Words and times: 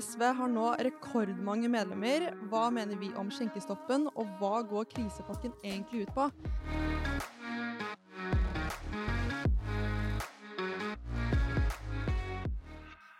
SV 0.00 0.22
har 0.32 0.48
nå 0.48 0.68
rekordmange 0.80 1.68
medlemmer. 1.68 2.30
Hva 2.48 2.70
mener 2.72 2.96
vi 2.96 3.10
om 3.20 3.28
skjenkestoppen, 3.28 4.06
og 4.16 4.30
hva 4.40 4.62
går 4.64 4.86
krisepakken 4.94 5.52
egentlig 5.60 6.06
ut 6.06 6.12
på? 6.16 6.28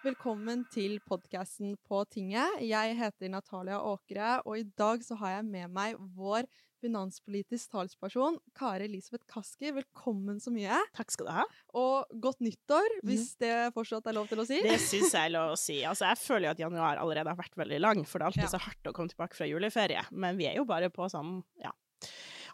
Velkommen 0.06 0.64
til 0.72 0.96
podkasten 1.04 1.76
På 1.84 2.00
tinget. 2.08 2.62
Jeg 2.64 2.96
heter 2.96 3.28
Natalia 3.28 3.82
Åkre, 3.84 4.40
og 4.46 4.56
i 4.62 4.64
dag 4.64 5.04
så 5.04 5.20
har 5.20 5.36
jeg 5.36 5.50
med 5.50 5.68
meg 5.76 6.00
vår 6.16 6.48
finanspolitisk 6.80 7.74
talsperson, 7.74 8.38
Kari 8.56 8.86
Elisabeth 8.88 9.26
Kaski. 9.30 9.72
Velkommen 9.76 10.40
så 10.42 10.52
mye. 10.54 10.78
Takk 10.96 11.12
skal 11.14 11.28
du 11.28 11.32
ha. 11.36 11.44
Og 11.80 12.20
godt 12.24 12.40
nyttår, 12.44 13.00
hvis 13.06 13.34
det 13.42 13.54
fortsatt 13.76 14.08
er 14.10 14.16
lov 14.16 14.30
til 14.30 14.42
å 14.42 14.48
si. 14.48 14.62
Det 14.64 14.78
syns 14.82 15.14
jeg 15.14 15.30
er 15.30 15.34
lov 15.36 15.54
å 15.54 15.60
si. 15.60 15.80
Altså, 15.84 16.08
jeg 16.08 16.22
føler 16.22 16.48
jo 16.48 16.54
at 16.56 16.64
januar 16.64 17.02
allerede 17.02 17.34
har 17.34 17.40
vært 17.40 17.60
veldig 17.60 17.80
lang, 17.84 18.04
for 18.08 18.18
det 18.18 18.26
er 18.26 18.32
alltid 18.32 18.48
ja. 18.48 18.52
så 18.54 18.64
hardt 18.64 18.90
å 18.90 18.96
komme 18.96 19.12
tilbake 19.12 19.38
fra 19.38 19.48
juleferie. 19.50 20.04
Men 20.10 20.40
vi 20.40 20.48
er 20.50 20.60
jo 20.60 20.66
bare 20.68 20.92
på 20.94 21.08
sånn, 21.12 21.40
ja 21.62 21.74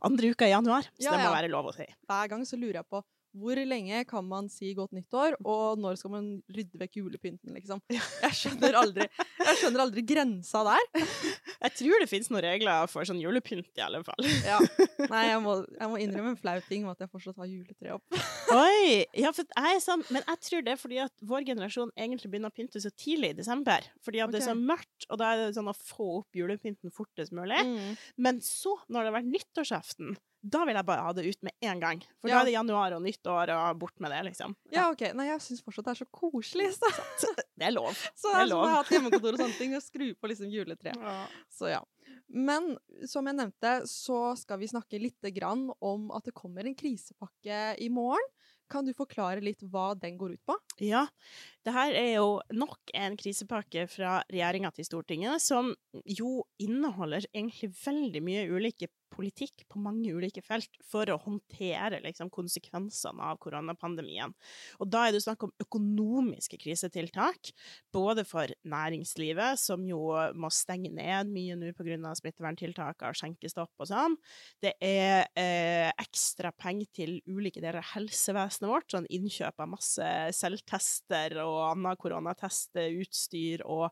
andre 0.04 0.28
uka 0.34 0.46
i 0.46 0.50
januar, 0.50 0.88
så 0.98 1.08
ja, 1.08 1.12
det 1.14 1.24
må 1.24 1.32
være 1.32 1.50
lov 1.52 1.70
å 1.70 1.74
si. 1.76 1.86
Hver 2.08 2.32
gang 2.32 2.42
så 2.48 2.58
lurer 2.60 2.80
jeg 2.80 2.88
på 2.90 3.00
hvor 3.36 3.58
lenge 3.68 4.02
kan 4.08 4.24
man 4.26 4.48
si 4.52 4.72
godt 4.76 4.94
nyttår, 4.96 5.36
og 5.44 5.80
når 5.80 5.98
skal 6.00 6.12
man 6.14 6.28
rydde 6.52 6.80
vekk 6.80 7.00
julepynten, 7.00 7.52
liksom? 7.56 7.82
Jeg 7.92 8.32
skjønner 8.38 8.78
aldri, 8.80 9.06
jeg 9.42 9.60
skjønner 9.60 9.84
aldri 9.84 10.04
grensa 10.06 10.62
der. 10.66 10.86
Jeg 11.66 11.72
tror 11.80 12.02
det 12.02 12.06
finnes 12.10 12.28
noen 12.30 12.44
regler 12.44 12.88
for 12.90 13.08
sånn 13.08 13.18
julepynt, 13.18 13.70
i 13.78 13.82
alle 13.82 14.02
fall. 14.04 14.26
Ja. 14.44 14.58
Nei, 15.12 15.22
jeg 15.30 15.38
må, 15.42 15.54
jeg 15.72 15.88
må 15.90 16.00
innrømme 16.02 16.34
en 16.34 16.38
flau 16.38 16.54
ting 16.68 16.84
med 16.84 16.92
at 16.92 17.04
jeg 17.04 17.10
fortsatt 17.10 17.40
har 17.40 17.48
juletre 17.48 17.94
opp. 17.96 18.18
Oi! 18.54 19.06
Ja, 19.16 19.32
for 19.34 19.48
jeg 19.48 19.78
er 19.78 19.82
sånn, 19.82 20.04
men 20.12 20.22
jeg 20.22 20.42
tror 20.46 20.66
det 20.66 20.74
er 20.74 20.80
fordi 20.80 21.00
at 21.02 21.26
vår 21.26 21.46
generasjon 21.48 21.90
egentlig 21.96 22.30
begynner 22.30 22.52
å 22.52 22.56
pynte 22.56 22.82
så 22.82 22.92
tidlig 22.92 23.32
i 23.32 23.38
desember. 23.40 23.88
Fordi 24.04 24.22
at 24.22 24.28
okay. 24.28 24.36
det 24.36 24.42
er 24.44 24.50
så 24.52 24.56
mørkt, 24.60 25.08
og 25.08 25.20
da 25.22 25.32
er 25.32 25.42
det 25.42 25.56
sånn 25.56 25.72
å 25.72 25.76
få 25.80 26.10
opp 26.20 26.38
julepynten 26.38 26.94
fortest 26.94 27.34
mulig. 27.36 27.62
Mm. 27.66 27.96
Men 28.28 28.40
så, 28.44 28.76
når 28.86 29.00
det 29.00 29.10
har 29.10 29.18
vært 29.18 29.32
nyttårsaften, 29.32 30.16
da 30.46 30.62
vil 30.68 30.78
jeg 30.78 30.86
bare 30.86 31.04
ha 31.06 31.12
det 31.16 31.24
ut 31.26 31.46
med 31.46 31.68
en 31.68 31.82
gang. 31.82 32.02
For 32.20 32.30
ja. 32.30 32.36
da 32.36 32.42
er 32.42 32.48
det 32.48 32.54
januar 32.54 32.94
og 32.96 33.02
nyttår, 33.04 33.52
og 33.56 33.80
bort 33.80 33.96
med 34.02 34.12
det, 34.14 34.22
liksom. 34.30 34.54
Ja, 34.70 34.78
ja 34.78 34.86
OK. 34.94 35.04
Nei, 35.18 35.28
jeg 35.30 35.42
syns 35.44 35.64
fortsatt 35.64 35.88
det 35.88 35.94
er 35.96 36.00
så 36.04 36.08
koselig. 36.14 36.70
Så. 37.22 37.32
det 37.34 37.68
er 37.68 37.74
lov. 37.74 37.92
Så 38.20 38.32
det 38.32 38.44
er 38.44 38.50
lov. 38.50 38.64
jeg 38.64 38.74
har 38.74 38.82
hatt 38.82 38.94
hjemmekontor 38.94 39.36
og 39.36 39.40
sånne 39.44 39.58
ting, 39.58 39.76
og 39.78 39.84
skru 39.84 40.08
på 40.14 40.32
liksom 40.32 40.50
juletreet. 40.52 41.02
Ja. 41.02 41.18
Så 41.52 41.72
ja. 41.72 41.82
Men 42.26 42.74
som 43.06 43.26
jeg 43.28 43.38
nevnte, 43.38 43.76
så 43.90 44.20
skal 44.38 44.60
vi 44.62 44.70
snakke 44.70 45.00
litt 45.00 45.30
grann 45.34 45.68
om 45.84 46.10
at 46.14 46.26
det 46.26 46.34
kommer 46.36 46.66
en 46.66 46.78
krisepakke 46.78 47.76
i 47.82 47.90
morgen. 47.92 48.32
Kan 48.70 48.86
du 48.86 48.90
forklare 48.98 49.42
litt 49.44 49.62
hva 49.70 49.92
den 49.94 50.16
går 50.18 50.34
ut 50.34 50.42
på? 50.48 50.56
Ja, 50.82 51.04
det 51.66 51.74
her 51.74 51.96
er 51.98 52.12
jo 52.14 52.28
nok 52.54 52.92
en 52.94 53.16
krisepakke 53.18 53.88
fra 53.90 54.20
regjeringa 54.30 54.70
til 54.76 54.86
Stortinget, 54.86 55.42
som 55.42 55.72
jo 56.06 56.44
inneholder 56.62 57.26
egentlig 57.32 57.72
veldig 57.80 58.22
mye 58.22 58.46
ulike 58.54 58.90
politikk 59.16 59.64
på 59.70 59.80
mange 59.80 60.12
ulike 60.12 60.42
felt 60.44 60.72
for 60.86 61.08
å 61.10 61.18
håndtere 61.22 62.00
liksom, 62.04 62.30
konsekvensene 62.32 63.30
av 63.30 63.38
koronapandemien. 63.42 64.34
Og 64.80 64.90
da 64.92 65.06
er 65.06 65.14
det 65.14 65.22
snakk 65.24 65.46
om 65.46 65.54
økonomiske 65.62 66.58
krisetiltak, 66.60 67.52
både 67.94 68.26
for 68.28 68.50
næringslivet, 68.68 69.60
som 69.60 69.84
jo 69.88 70.02
må 70.36 70.50
stenge 70.54 70.92
ned 70.92 71.32
mye 71.32 71.56
nå 71.58 71.72
pga. 71.76 72.12
smitteverntiltak 72.18 73.06
og 73.06 73.16
skjenkestopp 73.18 73.72
og 73.82 73.90
sånn. 73.90 74.16
Det 74.62 74.74
er 74.84 75.26
eh, 75.38 75.90
ekstra 76.02 76.52
penger 76.52 76.90
til 77.00 77.16
ulike 77.26 77.62
deler 77.62 77.80
av 77.80 77.92
helsevesenet 77.94 78.70
vårt, 78.70 78.90
sånn 78.92 79.08
innkjøp 79.12 79.64
av 79.64 79.72
masse 79.72 80.10
selvtester 80.36 81.38
og 81.44 81.55
annet 81.64 82.00
koronatestutstyr 82.02 83.64
og, 83.64 83.88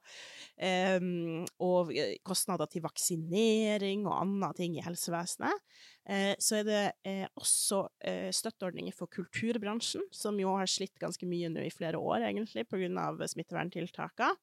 um, 0.98 1.42
og 1.64 1.92
kostnader 2.26 2.70
til 2.70 2.84
vaksinering 2.84 4.06
og 4.08 4.20
andre 4.20 4.52
ting 4.60 4.78
i 4.78 4.84
helsevesenet. 4.84 5.64
Eh, 6.04 6.34
så 6.36 6.58
er 6.60 6.66
det 6.68 6.80
eh, 7.08 7.24
også 7.40 7.78
eh, 8.04 8.28
støtteordninger 8.34 8.92
for 8.92 9.08
kulturbransjen, 9.12 10.04
som 10.12 10.36
jo 10.41 10.53
har 10.58 10.69
slitt 10.69 10.98
ganske 11.00 11.24
mye 11.28 11.48
nå 11.53 11.64
i 11.64 11.72
flere 11.72 12.00
år, 12.00 12.26
egentlig, 12.28 12.66
pga. 12.69 13.08
smitteverntiltakene. 13.32 14.34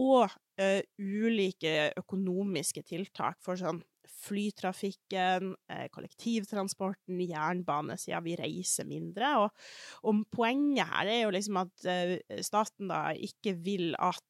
Og 0.00 0.32
ulike 0.96 1.92
økonomiske 2.00 2.82
tiltak 2.88 3.36
for 3.44 3.60
sånn 3.60 3.82
flytrafikken, 4.26 5.54
kollektivtransporten, 5.94 7.20
jernbane, 7.26 7.98
siden 8.00 8.24
vi 8.26 8.36
reiser 8.38 8.88
mindre. 8.88 9.32
Og, 9.44 9.50
og, 10.02 10.24
poenget 10.32 10.88
her 10.90 11.10
er 11.12 11.20
jo 11.24 11.34
liksom 11.34 11.60
at 11.62 11.86
staten 12.46 12.90
da 12.92 13.08
ikke 13.14 13.56
vil 13.64 13.94
at 13.98 14.22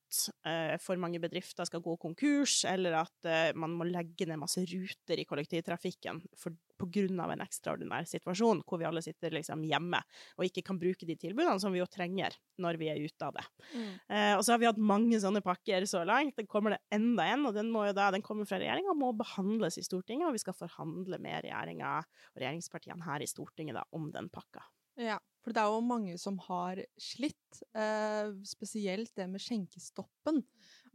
uh, 0.47 0.77
for 0.83 0.99
mange 1.01 1.21
bedrifter 1.23 1.67
skal 1.69 1.83
gå 1.85 1.97
konkurs, 2.01 2.61
eller 2.69 2.99
at 3.03 3.29
uh, 3.29 3.51
man 3.59 3.75
må 3.77 3.87
legge 3.89 4.29
ned 4.29 4.41
masse 4.41 4.63
ruter 4.67 5.21
i 5.21 5.27
kollektivtrafikken 5.29 6.21
for, 6.39 6.55
på 6.77 6.89
grunn 6.93 7.21
av 7.23 7.33
en 7.33 7.45
ekstraordinær 7.45 8.09
situasjon, 8.09 8.63
hvor 8.67 8.81
vi 8.81 8.89
alle 8.89 9.03
sitter 9.05 9.35
liksom 9.37 9.65
hjemme 9.67 10.01
og 10.37 10.47
ikke 10.49 10.65
kan 10.67 10.81
bruke 10.81 11.09
de 11.09 11.17
tilbudene 11.21 11.61
som 11.63 11.75
vi 11.75 11.81
jo 11.81 11.89
trenger 11.91 12.37
når 12.63 12.81
vi 12.81 12.91
er 12.93 13.03
ute 13.03 13.29
av 13.29 13.37
det. 13.37 13.47
Mm. 13.73 13.91
Uh, 14.13 14.33
og 14.37 14.45
så 14.47 14.55
har 14.55 14.63
vi 14.63 14.71
hatt 14.71 14.81
mange 14.93 15.21
sånne 15.23 15.45
pakker 15.45 15.89
så 15.89 16.05
langt. 16.09 16.37
Den 16.39 16.51
kommer 16.51 16.77
det 16.77 16.83
enda 16.95 17.29
en, 17.33 17.47
og 17.49 17.57
den, 17.57 17.73
må 17.73 17.87
jo 17.89 17.97
da, 17.97 18.11
den 18.15 18.25
kommer 18.27 18.49
fra 18.49 18.61
regjeringa 18.63 18.95
og 18.95 19.03
må 19.03 19.13
behandles 19.17 19.81
i 19.81 19.87
Stortinget, 19.87 20.29
og 20.31 20.37
vi 20.37 20.45
skal 20.45 20.57
forhandle 20.57 21.21
med 21.23 21.45
regjeringa 21.47 21.99
og 22.01 22.41
regjeringspartiene 22.41 23.07
her 23.07 23.25
i 23.25 23.31
Stortinget 23.31 23.79
da, 23.79 23.87
om 23.97 24.11
den 24.15 24.31
pakka. 24.33 24.65
Ja, 24.97 25.19
for 25.45 25.55
det 25.55 25.63
er 25.63 25.71
jo 25.71 25.83
mange 25.85 26.17
som 26.19 26.39
har 26.49 26.81
slitt, 26.99 27.61
eh, 27.77 28.33
spesielt 28.49 29.13
det 29.15 29.29
med 29.31 29.43
skjenkestoppen. 29.43 30.41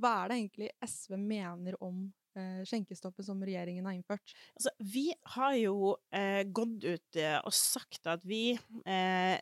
Hva 0.02 0.16
er 0.24 0.32
det 0.32 0.40
egentlig 0.40 0.70
SV 0.84 1.16
mener 1.22 1.78
om 1.80 2.02
eh, 2.36 2.64
skjenkestoppen 2.68 3.24
som 3.24 3.44
regjeringen 3.46 3.86
har 3.86 3.96
innført? 3.96 4.34
Altså, 4.58 4.74
vi 4.82 5.06
har 5.36 5.54
jo 5.60 5.94
eh, 6.12 6.42
gått 6.50 6.84
ut 6.84 7.22
eh, 7.22 7.38
og 7.46 7.54
sagt 7.56 8.10
at 8.12 8.26
vi 8.28 8.58
eh, 8.84 9.38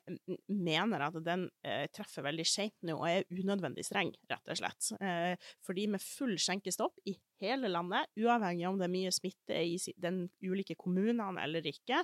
mener 0.51 1.07
at 1.07 1.17
den 1.25 1.47
eh, 1.63 1.87
treffer 1.95 2.27
veldig 2.27 2.45
skjevt 2.45 2.83
nå 2.85 2.99
og 2.99 3.07
er 3.09 3.25
unødvendig 3.31 3.87
streng, 3.87 4.13
rett 4.29 4.51
og 4.51 4.59
slett. 4.61 4.91
fordi 5.65 5.87
med 5.89 6.03
full 6.03 6.35
skjenkestopp 6.37 6.99
i 7.07 7.15
hele 7.41 7.71
landet, 7.71 8.09
uavhengig 8.19 8.67
om 8.69 8.79
det 8.79 8.87
er 8.87 8.93
mye 8.93 9.13
smitte 9.13 9.59
i 9.59 9.77
den 9.97 10.25
ulike 10.43 10.77
kommunene 10.79 11.29
eller 11.43 11.65
ikke. 11.69 12.03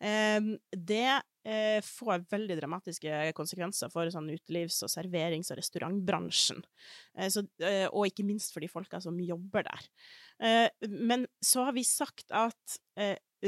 Det 0.00 1.06
eh, 1.44 1.80
får 1.84 2.26
veldig 2.30 2.56
dramatiske 2.58 3.22
konsekvenser 3.36 3.92
for 3.92 4.10
sånn 4.12 4.30
utelivs- 4.32 4.82
og 4.86 4.92
serverings- 4.92 5.52
og 5.52 5.60
restaurantbransjen. 5.60 6.62
Eh, 7.16 7.30
eh, 7.66 7.86
og 7.88 8.08
ikke 8.08 8.26
minst 8.26 8.54
for 8.54 8.64
de 8.64 8.70
folka 8.72 9.00
som 9.02 9.18
jobber 9.20 9.68
der. 9.68 9.90
Men 10.88 11.26
så 11.44 11.66
har 11.66 11.74
vi 11.76 11.82
sagt 11.84 12.30
at 12.32 12.78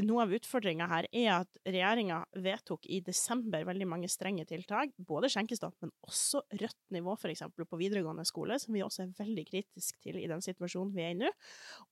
noe 0.01 0.25
av 0.25 0.33
utfordringa 0.33 0.87
her 0.89 1.07
er 1.13 1.29
at 1.35 1.59
regjeringa 1.69 2.23
vedtok 2.45 2.87
i 2.89 3.03
desember 3.05 3.67
veldig 3.69 3.89
mange 3.89 4.09
strenge 4.11 4.47
tiltak, 4.49 4.95
både 4.97 5.29
skjenkestopp, 5.33 5.75
men 5.85 5.93
også 6.07 6.41
rødt 6.63 6.79
nivå, 6.97 7.17
f.eks. 7.19 7.45
på 7.53 7.81
videregående 7.81 8.25
skole, 8.29 8.57
som 8.63 8.73
vi 8.77 8.85
også 8.85 9.05
er 9.05 9.13
veldig 9.19 9.45
kritisk 9.51 10.01
til 10.05 10.21
i 10.21 10.29
den 10.31 10.45
situasjonen 10.45 10.95
vi 10.97 11.05
er 11.05 11.13
i 11.13 11.19
nå. 11.21 11.33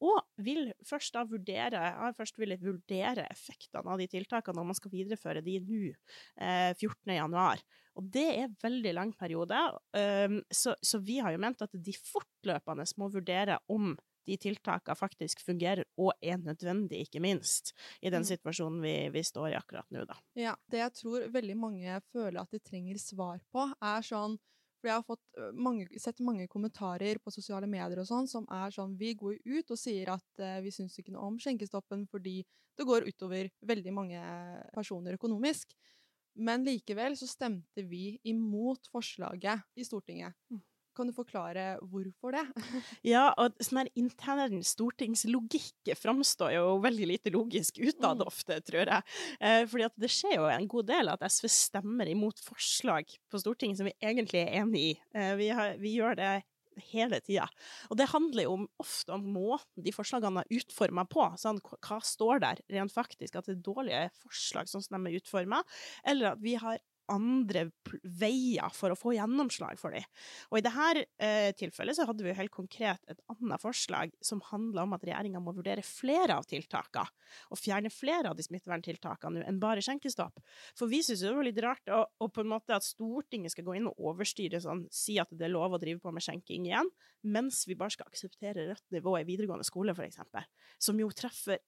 Og 0.09 0.17
vil 0.41 0.73
først 0.87 1.17
da 1.17 1.27
vurdere, 1.29 1.85
har 2.01 2.17
først 2.17 2.41
villet 2.41 2.65
vurdere 2.65 3.29
effektene 3.29 3.93
av 3.93 4.01
de 4.01 4.09
tiltakene 4.11 4.57
når 4.57 4.71
man 4.73 4.81
skal 4.81 4.95
videreføre 4.95 5.45
de 5.45 5.59
nå, 5.61 5.83
eh, 6.41 6.73
14.1. 6.73 7.65
Og 7.99 8.07
det 8.15 8.27
er 8.31 8.45
en 8.47 8.59
veldig 8.63 8.93
lang 8.97 9.11
periode, 9.19 9.59
så 10.55 11.01
vi 11.05 11.19
har 11.21 11.35
jo 11.35 11.41
ment 11.43 11.65
at 11.65 11.75
de 11.75 11.93
fortløpende 11.99 12.87
må 13.03 13.11
vurdere 13.13 13.59
om 13.69 13.91
de 14.29 14.37
tiltakene 14.41 14.99
faktisk 14.99 15.43
fungerer 15.45 15.87
og 16.01 16.13
er 16.23 16.41
nødvendig, 16.43 17.07
ikke 17.07 17.23
minst, 17.25 17.75
i 18.01 18.13
den 18.13 18.25
mm. 18.25 18.31
situasjonen 18.33 18.81
vi, 18.85 18.95
vi 19.15 19.25
står 19.27 19.53
i 19.53 19.59
akkurat 19.59 19.89
nå, 19.95 20.05
da. 20.09 20.19
Ja, 20.39 20.55
det 20.71 20.83
jeg 20.83 20.97
tror 21.01 21.27
veldig 21.33 21.57
mange 21.59 21.99
føler 22.13 22.43
at 22.43 22.55
de 22.55 22.63
trenger 22.63 23.01
svar 23.03 23.43
på, 23.53 23.67
er 23.81 24.07
sånn 24.07 24.39
for 24.81 24.89
jeg 24.89 24.97
har 24.97 25.05
fått 25.05 25.41
mange, 25.61 25.85
sett 26.01 26.23
mange 26.25 26.47
kommentarer 26.49 27.19
på 27.21 27.33
sosiale 27.35 27.69
medier 27.69 28.01
og 28.01 28.07
sånn 28.09 28.29
som 28.31 28.47
er 28.49 28.73
sånn 28.73 28.95
Vi 28.97 29.13
går 29.19 29.37
ut 29.45 29.75
og 29.75 29.77
sier 29.77 30.09
at 30.15 30.45
vi 30.65 30.73
syns 30.73 30.97
ikke 30.97 31.13
noe 31.13 31.27
om 31.29 31.37
skjenkestoppen 31.37 32.07
fordi 32.09 32.39
det 32.81 32.87
går 32.89 33.05
utover 33.11 33.51
veldig 33.69 33.93
mange 33.93 34.21
personer 34.73 35.19
økonomisk. 35.19 35.75
Men 36.41 36.65
likevel 36.65 37.17
så 37.19 37.29
stemte 37.29 37.85
vi 37.85 38.15
imot 38.31 38.89
forslaget 38.89 39.67
i 39.77 39.85
Stortinget. 39.85 40.33
Mm. 40.49 40.63
Kan 41.01 41.09
du 41.09 41.17
forklare 41.17 41.79
hvorfor 41.89 42.35
det? 42.37 42.43
ja, 43.15 43.31
og 43.41 43.57
sånn 43.65 43.81
her 43.81 43.91
intern 43.97 44.59
stortingslogikk 44.67 45.95
framstår 45.97 46.53
jo 46.59 46.75
veldig 46.85 47.09
lite 47.09 47.33
logisk 47.33 47.81
utad 47.81 48.21
mm. 48.21 48.27
ofte, 48.29 48.59
tror 48.67 48.85
jeg. 48.85 49.07
Eh, 49.41 49.63
fordi 49.71 49.87
at 49.89 49.97
det 49.97 50.13
skjer 50.13 50.37
jo 50.37 50.51
en 50.53 50.69
god 50.69 50.91
del 50.93 51.09
at 51.09 51.25
SV 51.25 51.49
stemmer 51.55 52.11
imot 52.13 52.43
forslag 52.45 53.09
på 53.33 53.41
Stortinget 53.41 53.81
som 53.81 53.89
vi 53.89 53.97
egentlig 53.97 54.45
er 54.45 54.61
enig 54.61 54.87
i. 54.91 54.95
Eh, 55.17 55.33
vi, 55.41 55.49
har, 55.57 55.81
vi 55.81 55.97
gjør 55.97 56.21
det 56.21 56.35
hele 56.91 57.21
tida. 57.25 57.47
Og 57.89 57.99
det 57.99 58.11
handler 58.13 58.47
jo 58.47 58.57
ofte 58.81 59.17
om 59.17 59.25
måten 59.35 59.85
de 59.85 59.95
forslagene 59.95 60.45
er 60.45 60.61
utforma 60.61 61.07
på. 61.11 61.25
Sånn, 61.41 61.61
hva 61.65 62.01
står 62.05 62.45
der 62.45 62.63
rent 62.73 62.95
faktisk? 62.95 63.37
At 63.37 63.49
det 63.49 63.57
er 63.57 63.65
dårlige 63.71 64.07
forslag 64.21 64.71
sånn 64.71 64.85
som 64.85 65.01
de 65.01 65.13
er 65.13 65.21
utforma, 65.21 65.63
eller 66.05 66.35
at 66.35 66.45
vi 66.45 66.57
har 66.61 66.81
andre 67.11 67.67
veier 68.03 68.73
for 68.75 68.93
å 68.93 68.99
få 68.99 69.15
gjennomslag 69.17 69.81
for 69.81 69.95
dem. 69.95 70.07
Og 70.51 70.61
i 70.61 70.65
dette 70.65 71.05
eh, 71.23 71.51
tilfellet 71.59 71.99
så 71.99 72.07
hadde 72.09 72.25
vi 72.27 72.35
helt 72.37 72.55
konkret 72.55 73.03
et 73.11 73.21
annet 73.33 73.63
forslag 73.63 74.15
som 74.25 74.43
handla 74.51 74.87
om 74.87 74.97
at 74.97 75.05
regjeringa 75.07 75.43
må 75.43 75.55
vurdere 75.57 75.85
flere 75.87 76.39
av 76.39 76.49
tiltakene, 76.51 77.11
og 77.51 77.61
fjerne 77.61 77.93
flere 77.95 78.33
av 78.33 78.39
de 78.39 78.45
smitteverntiltakene 78.47 79.45
enn 79.47 79.61
bare 79.63 79.85
skjenkestopp. 79.85 80.41
For 80.79 80.91
vi 80.91 81.03
syns 81.07 81.23
det 81.25 81.35
var 81.35 81.47
litt 81.47 81.63
rart 81.63 81.93
å, 81.93 82.03
og 82.21 82.33
på 82.35 82.45
en 82.45 82.53
måte 82.53 82.77
at 82.77 82.87
Stortinget 82.87 83.55
skal 83.55 83.67
gå 83.69 83.79
inn 83.79 83.91
og 83.91 84.07
overstyre 84.11 84.63
sånn, 84.63 84.87
si 84.95 85.19
at 85.23 85.31
det 85.31 85.47
er 85.47 85.55
lov 85.55 85.77
å 85.77 85.83
drive 85.83 86.03
på 86.03 86.13
med 86.15 86.25
skjenking 86.25 86.69
igjen, 86.69 86.91
mens 87.23 87.63
vi 87.69 87.79
bare 87.79 87.95
skal 87.95 88.11
akseptere 88.11 88.71
rødt 88.71 88.87
nivå 88.95 89.19
i 89.21 89.27
videregående 89.29 89.67
skole, 89.67 89.95
f.eks., 89.95 90.23
som 90.81 90.99
jo 91.01 91.11
treffer 91.15 91.61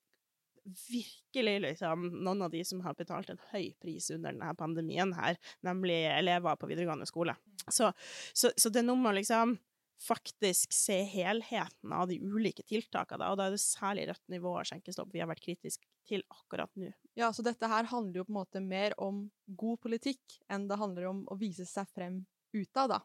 virkelig 0.65 1.57
liksom, 1.65 2.07
noen 2.23 2.47
av 2.47 2.53
de 2.53 2.63
som 2.65 2.81
har 2.85 2.95
betalt 2.99 3.33
en 3.33 3.43
høy 3.51 3.73
pris 3.83 4.11
under 4.15 4.31
denne 4.31 4.53
pandemien 4.59 5.13
her, 5.17 5.39
nemlig 5.67 6.03
elever 6.13 6.59
på 6.59 6.71
videregående 6.71 7.09
skole. 7.09 7.35
Så, 7.67 7.93
så, 8.33 8.53
så 8.57 8.71
det 8.71 8.83
er 8.83 8.89
noe 8.89 9.01
med 9.01 9.13
å 9.13 9.19
liksom 9.21 9.57
faktisk 10.03 10.73
se 10.75 10.97
helheten 11.07 11.93
av 11.95 12.09
de 12.11 12.19
ulike 12.19 12.65
tiltakene, 12.67 13.29
og 13.31 13.39
da 13.39 13.47
er 13.47 13.55
det 13.55 13.63
særlig 13.63 14.09
rødt 14.11 14.33
nivå 14.35 14.57
og 14.57 14.67
skjenkestopp 14.67 15.13
vi 15.15 15.23
har 15.23 15.31
vært 15.31 15.45
kritiske 15.45 15.87
til 16.09 16.25
akkurat 16.33 16.73
nå. 16.79 16.91
Ja, 17.19 17.31
så 17.35 17.45
dette 17.47 17.69
her 17.71 17.87
handler 17.91 18.23
jo 18.23 18.27
på 18.27 18.35
en 18.35 18.41
måte 18.41 18.63
mer 18.65 18.97
om 19.03 19.29
god 19.47 19.83
politikk 19.85 20.41
enn 20.51 20.67
det 20.71 20.81
handler 20.81 21.11
om 21.13 21.23
å 21.31 21.39
vise 21.39 21.67
seg 21.69 21.91
frem 21.95 22.23
utad, 22.53 22.93
da. 22.93 23.01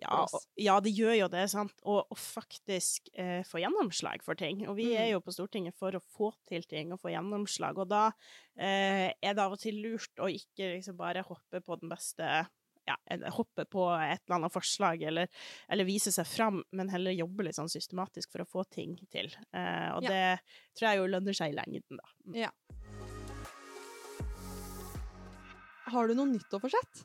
Ja, 0.00 0.24
ja, 0.60 0.74
det 0.84 0.92
gjør 0.94 1.14
jo 1.16 1.28
det, 1.32 1.44
sant. 1.52 1.76
Og, 1.82 2.02
og 2.12 2.20
faktisk 2.20 3.08
eh, 3.12 3.40
få 3.48 3.62
gjennomslag 3.62 4.24
for 4.24 4.38
ting. 4.38 4.64
Og 4.68 4.76
vi 4.78 4.90
mm. 4.92 4.98
er 5.02 5.08
jo 5.12 5.22
på 5.24 5.34
Stortinget 5.34 5.76
for 5.78 5.96
å 5.96 6.02
få 6.14 6.32
til 6.48 6.66
ting 6.70 6.92
og 6.94 7.00
få 7.02 7.14
gjennomslag. 7.14 7.80
Og 7.80 7.88
da 7.90 8.08
eh, 8.56 9.08
er 9.14 9.32
det 9.32 9.44
av 9.44 9.56
og 9.56 9.62
til 9.62 9.80
lurt 9.84 10.22
å 10.22 10.30
ikke 10.30 10.76
liksom 10.76 10.98
bare 11.00 11.24
hoppe 11.26 11.62
på 11.64 11.80
den 11.80 11.92
beste 11.92 12.44
ja, 12.84 12.98
hoppe 13.32 13.64
på 13.64 13.86
et 13.96 14.20
eller 14.26 14.36
annet 14.36 14.52
forslag 14.52 15.02
eller, 15.08 15.30
eller, 15.72 15.88
vise 15.88 16.12
seg 16.12 16.28
fram, 16.28 16.60
men 16.76 16.90
heller 16.92 17.16
jobbe 17.16 17.46
litt 17.46 17.56
sånn 17.56 17.72
systematisk 17.72 18.34
for 18.34 18.44
å 18.44 18.48
få 18.48 18.66
ting 18.68 18.98
til. 19.12 19.30
Eh, 19.56 19.88
og 19.94 20.04
ja. 20.04 20.12
det 20.12 20.76
tror 20.76 20.90
jeg 20.90 21.00
jo 21.00 21.08
lønner 21.14 21.36
seg 21.36 21.54
i 21.54 21.56
lengden, 21.56 22.00
da. 22.00 22.12
Mm. 22.28 22.38
Ja. 22.44 22.52
Har 25.94 26.08
du 26.08 26.16
noe 26.16 26.28
nyttårsforsett? 26.28 27.04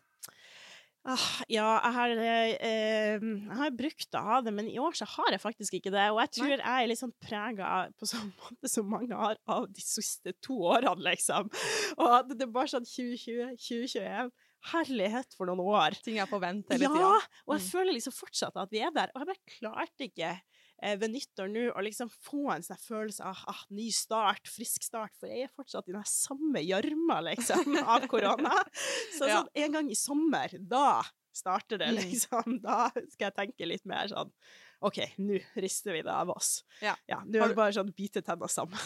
Ah, 1.09 1.27
ja, 1.49 1.67
jeg 1.81 1.93
har, 1.95 2.11
eh, 2.21 3.15
jeg 3.17 3.57
har, 3.61 3.71
brukt 3.73 4.17
å 4.17 4.21
ha 4.27 4.39
det, 4.45 4.53
men 4.53 4.67
i 4.69 4.77
år 4.81 4.97
så 4.99 5.07
har 5.09 5.33
jeg 5.33 5.41
faktisk 5.41 5.79
ikke 5.79 5.93
det. 5.93 6.05
Og 6.13 6.19
jeg 6.21 6.33
tror 6.37 6.51
Nei. 6.51 6.59
jeg 6.59 6.83
er 6.83 6.91
litt 6.91 7.01
sånn 7.01 7.15
prega 7.23 7.69
på 7.97 8.09
sånn 8.09 8.29
måte 8.43 8.69
som 8.69 8.91
mange 8.91 9.17
har 9.17 9.39
av 9.49 9.65
de 9.73 9.81
siste 9.81 10.35
to 10.45 10.59
årene, 10.69 11.01
liksom. 11.07 11.49
Og 11.97 12.29
det 12.35 12.45
er 12.45 12.53
bare 12.53 12.73
sånn 12.75 12.85
2020, 12.85 13.57
2021 13.57 14.31
Herlighet 14.73 15.37
for 15.37 15.47
noen 15.47 15.61
år. 15.63 15.95
Ting 16.03 16.17
er 16.19 16.27
på 16.27 16.35
vent 16.43 16.67
hele 16.73 16.89
tida. 16.89 16.99
Ja, 16.99 17.43
og 17.47 17.53
jeg 17.55 17.63
mm. 17.63 17.69
føler 17.71 17.95
liksom 17.95 18.11
fortsatt 18.11 18.57
at 18.59 18.73
vi 18.73 18.81
er 18.83 18.91
der. 18.91 19.13
Og 19.13 19.21
jeg 19.23 19.29
bare 19.29 19.53
klarte 19.53 20.07
ikke 20.09 20.33
ved 20.79 21.11
nyttår 21.11 21.49
nå 21.51 21.65
og 21.73 21.83
liksom 21.85 22.11
få 22.23 22.49
en 22.53 22.65
sånn 22.65 22.79
følelse 22.81 23.25
av 23.27 23.41
ah, 23.51 23.61
ny 23.75 23.89
start, 23.95 24.47
frisk 24.47 24.85
start, 24.85 25.15
for 25.19 25.31
jeg 25.31 25.47
er 25.47 25.53
fortsatt 25.55 25.89
i 25.91 25.95
den 25.95 26.07
samme 26.07 26.63
gjørma, 26.63 27.19
liksom, 27.31 27.75
av 27.95 28.07
korona. 28.11 28.55
Så 29.17 29.27
ja. 29.27 29.39
sånn 29.39 29.51
en 29.65 29.77
gang 29.77 29.91
i 29.91 29.99
sommer, 29.99 30.55
da 30.59 31.01
starter 31.35 31.79
det, 31.81 31.91
mm. 31.93 32.01
liksom. 32.03 32.59
Da 32.63 32.89
skal 33.11 33.29
jeg 33.29 33.37
tenke 33.37 33.69
litt 33.69 33.85
mer 33.89 34.09
sånn 34.11 34.31
OK, 34.79 35.01
nå 35.19 35.41
rister 35.59 35.91
vi 35.91 36.03
det 36.07 36.13
av 36.13 36.31
oss. 36.31 36.61
Ja. 36.79 36.93
ja 37.09 37.19
nå 37.25 37.41
er 37.41 37.51
det 37.51 37.57
bare 37.57 37.75
sånn 37.75 37.91
bite 37.95 38.23
tenna 38.23 38.47
sammen. 38.51 38.79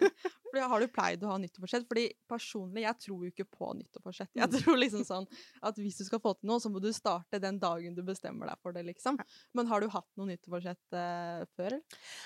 Har 0.62 0.80
du 0.80 0.88
pleid 0.92 1.24
å 1.24 1.32
ha 1.32 1.38
nyttårsforsett? 1.40 1.86
Fordi 1.90 2.04
personlig, 2.30 2.84
jeg 2.84 3.00
tror 3.06 3.24
jo 3.24 3.32
ikke 3.32 3.46
på 3.48 3.70
nyttårsforsett. 3.80 4.30
Jeg 4.36 4.50
mm. 4.50 4.56
tror 4.60 4.80
liksom 4.80 5.04
sånn 5.10 5.28
at 5.64 5.80
hvis 5.80 5.98
du 6.00 6.04
skal 6.06 6.22
få 6.22 6.34
til 6.38 6.50
noe, 6.50 6.62
så 6.62 6.70
må 6.72 6.82
du 6.82 6.90
starte 6.94 7.40
den 7.42 7.58
dagen 7.62 7.96
du 7.96 8.02
bestemmer 8.06 8.50
deg 8.50 8.60
for 8.62 8.76
det, 8.76 8.84
liksom. 8.88 9.18
Men 9.56 9.70
har 9.70 9.82
du 9.82 9.90
hatt 9.92 10.08
noe 10.20 10.30
nyttårsforsett 10.30 10.96
uh, 10.96 11.44
før? 11.58 11.78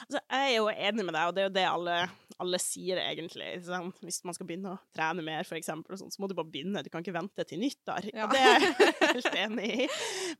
Altså, 0.07 0.21
jeg 0.21 0.49
er 0.49 0.55
jo 0.57 0.69
enig 0.73 1.07
med 1.09 1.17
deg, 1.17 1.31
og 1.31 1.37
det 1.37 1.45
er 1.45 1.49
jo 1.49 1.55
det 1.59 1.67
alle, 1.71 1.99
alle 2.45 2.63
sier, 2.63 3.03
egentlig. 3.03 3.51
Sånn, 3.67 3.93
hvis 4.05 4.21
man 4.29 4.37
skal 4.37 4.51
begynne 4.51 4.75
å 4.75 4.83
trene 4.97 5.25
mer, 5.25 5.47
for 5.49 5.61
eksempel, 5.61 5.99
sånn, 6.01 6.13
så 6.15 6.23
må 6.23 6.31
du 6.31 6.37
bare 6.39 6.51
begynne. 6.51 6.85
Du 6.85 6.91
kan 6.93 7.05
ikke 7.05 7.17
vente 7.17 7.47
til 7.49 7.63
nyttår. 7.63 8.11
Ja. 8.13 8.27
Og 8.27 8.35
det 8.35 8.43
er 8.45 8.67
jeg 8.67 8.95
helt 9.19 9.41
enig 9.45 9.71
i. 9.87 9.89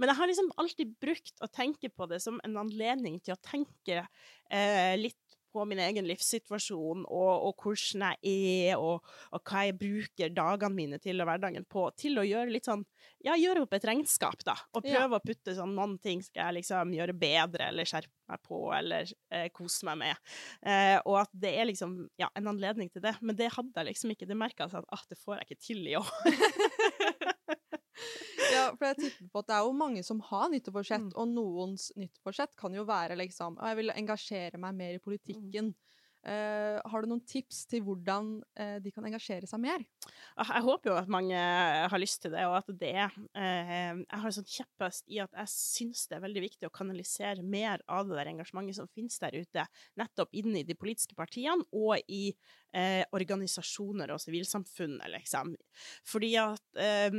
Men 0.01 0.13
jeg 0.13 0.21
har 0.21 0.33
liksom 0.33 0.53
alltid 0.61 0.97
brukt 1.03 1.45
å 1.45 1.51
tenke 1.53 1.93
på 1.93 2.09
det 2.11 2.21
som 2.25 2.41
en 2.45 2.59
anledning 2.61 3.19
til 3.25 3.35
å 3.35 3.41
tenke 3.45 4.03
eh, 4.51 4.95
litt 4.99 5.19
på 5.59 5.67
min 5.69 5.81
egen 5.83 6.07
livssituasjon 6.07 7.05
og, 7.05 7.33
og 7.49 7.65
hvordan 7.65 8.05
jeg 8.23 8.71
er, 8.71 8.79
og, 8.79 9.03
og, 9.33 9.43
hva 9.43 9.65
jeg 9.67 9.77
bruker 9.81 10.35
dagene 10.35 10.75
mine 10.77 11.01
til 11.03 11.19
og 11.19 11.29
hverdagen 11.29 11.67
på, 11.71 11.89
til 11.99 12.21
å 12.21 12.27
gjøre 12.27 12.55
litt 12.55 12.69
sånn 12.69 12.85
Ja, 13.27 13.35
gjøre 13.35 13.65
opp 13.65 13.75
et 13.75 13.87
regnskap, 13.89 14.45
da. 14.47 14.55
Og 14.79 14.85
prøve 14.85 15.17
ja. 15.17 15.19
å 15.19 15.25
putte 15.25 15.57
sånn 15.57 15.75
noen 15.75 15.97
ting 16.03 16.23
skal 16.23 16.49
jeg 16.49 16.61
liksom 16.61 16.95
gjøre 16.95 17.17
bedre, 17.19 17.73
eller 17.73 17.89
skjerpe 17.89 18.15
meg 18.31 18.43
på, 18.47 18.61
eller 18.77 19.11
eh, 19.35 19.49
kose 19.55 19.89
meg 19.89 19.99
med. 20.05 20.23
Eh, 20.63 20.99
og 21.03 21.19
at 21.25 21.33
det 21.35 21.55
er 21.59 21.67
liksom 21.71 21.99
ja, 22.21 22.31
en 22.39 22.53
anledning 22.53 22.93
til 22.95 23.03
det. 23.03 23.17
Men 23.19 23.39
det 23.39 23.51
hadde 23.57 23.75
jeg 23.75 23.91
liksom 23.91 24.15
ikke. 24.15 24.29
Det 24.31 24.39
merka 24.39 24.69
jeg 24.69 24.79
at 24.79 24.95
ah, 24.95 25.05
det 25.11 25.19
får 25.19 25.41
jeg 25.41 25.49
ikke 25.49 25.67
til 25.67 25.91
i 25.91 25.99
år. 25.99 26.13
Ja, 28.55 28.65
for 28.77 28.89
jeg 28.91 28.99
tipper 29.01 29.33
på 29.33 29.43
at 29.43 29.51
det 29.51 29.59
er 29.59 29.67
jo 29.67 29.77
mange 29.77 30.05
som 30.07 30.23
har 30.29 30.49
nyttårsforsett, 30.53 31.11
mm. 31.11 31.17
og 31.19 31.35
noens 31.35 31.91
nyttårsforsett 31.99 32.57
kan 32.59 32.75
jo 32.77 32.87
være 32.89 33.19
liksom 33.19 33.59
Jeg 33.61 33.79
vil 33.81 33.95
engasjere 33.95 34.61
meg 34.63 34.77
mer 34.79 34.97
i 34.97 35.03
politikken. 35.03 35.73
Mm. 35.75 35.89
Uh, 36.27 36.77
har 36.91 37.05
du 37.05 37.13
noen 37.13 37.23
tips 37.31 37.61
til 37.71 37.85
hvordan 37.87 38.41
uh, 38.59 38.79
de 38.83 38.91
kan 38.93 39.07
engasjere 39.07 39.47
seg 39.47 39.61
mer? 39.63 39.85
Ah, 40.35 40.51
jeg 40.59 40.65
håper 40.67 40.91
jo 40.91 40.97
at 40.99 41.13
mange 41.15 41.39
har 41.39 42.03
lyst 42.03 42.21
til 42.25 42.35
det, 42.35 42.43
og 42.51 42.57
at 42.59 42.73
det 42.81 42.91
er 42.91 43.15
uh, 43.15 43.95
Jeg 44.03 44.19
har 44.19 44.27
en 44.27 44.35
sånn 44.35 44.51
kjepphest 44.51 45.07
i 45.15 45.23
at 45.23 45.39
jeg 45.39 45.53
syns 45.55 46.05
det 46.11 46.19
er 46.19 46.25
veldig 46.27 46.43
viktig 46.43 46.69
å 46.69 46.75
kanalisere 46.75 47.47
mer 47.47 47.85
av 47.87 48.11
det 48.11 48.19
der 48.19 48.33
engasjementet 48.35 48.81
som 48.81 48.91
finnes 48.91 49.23
der 49.23 49.39
ute, 49.39 49.65
nettopp 50.01 50.35
inn 50.37 50.59
i 50.59 50.67
de 50.67 50.77
politiske 50.79 51.17
partiene 51.19 51.65
og 51.73 52.03
i 52.11 52.33
organisasjoner 53.17 54.11
og 54.13 54.21
sivilsamfunnet, 54.21 55.09
liksom. 55.15 55.55
Fordi 56.05 56.35
at 56.43 56.83
Eh, 57.09 57.15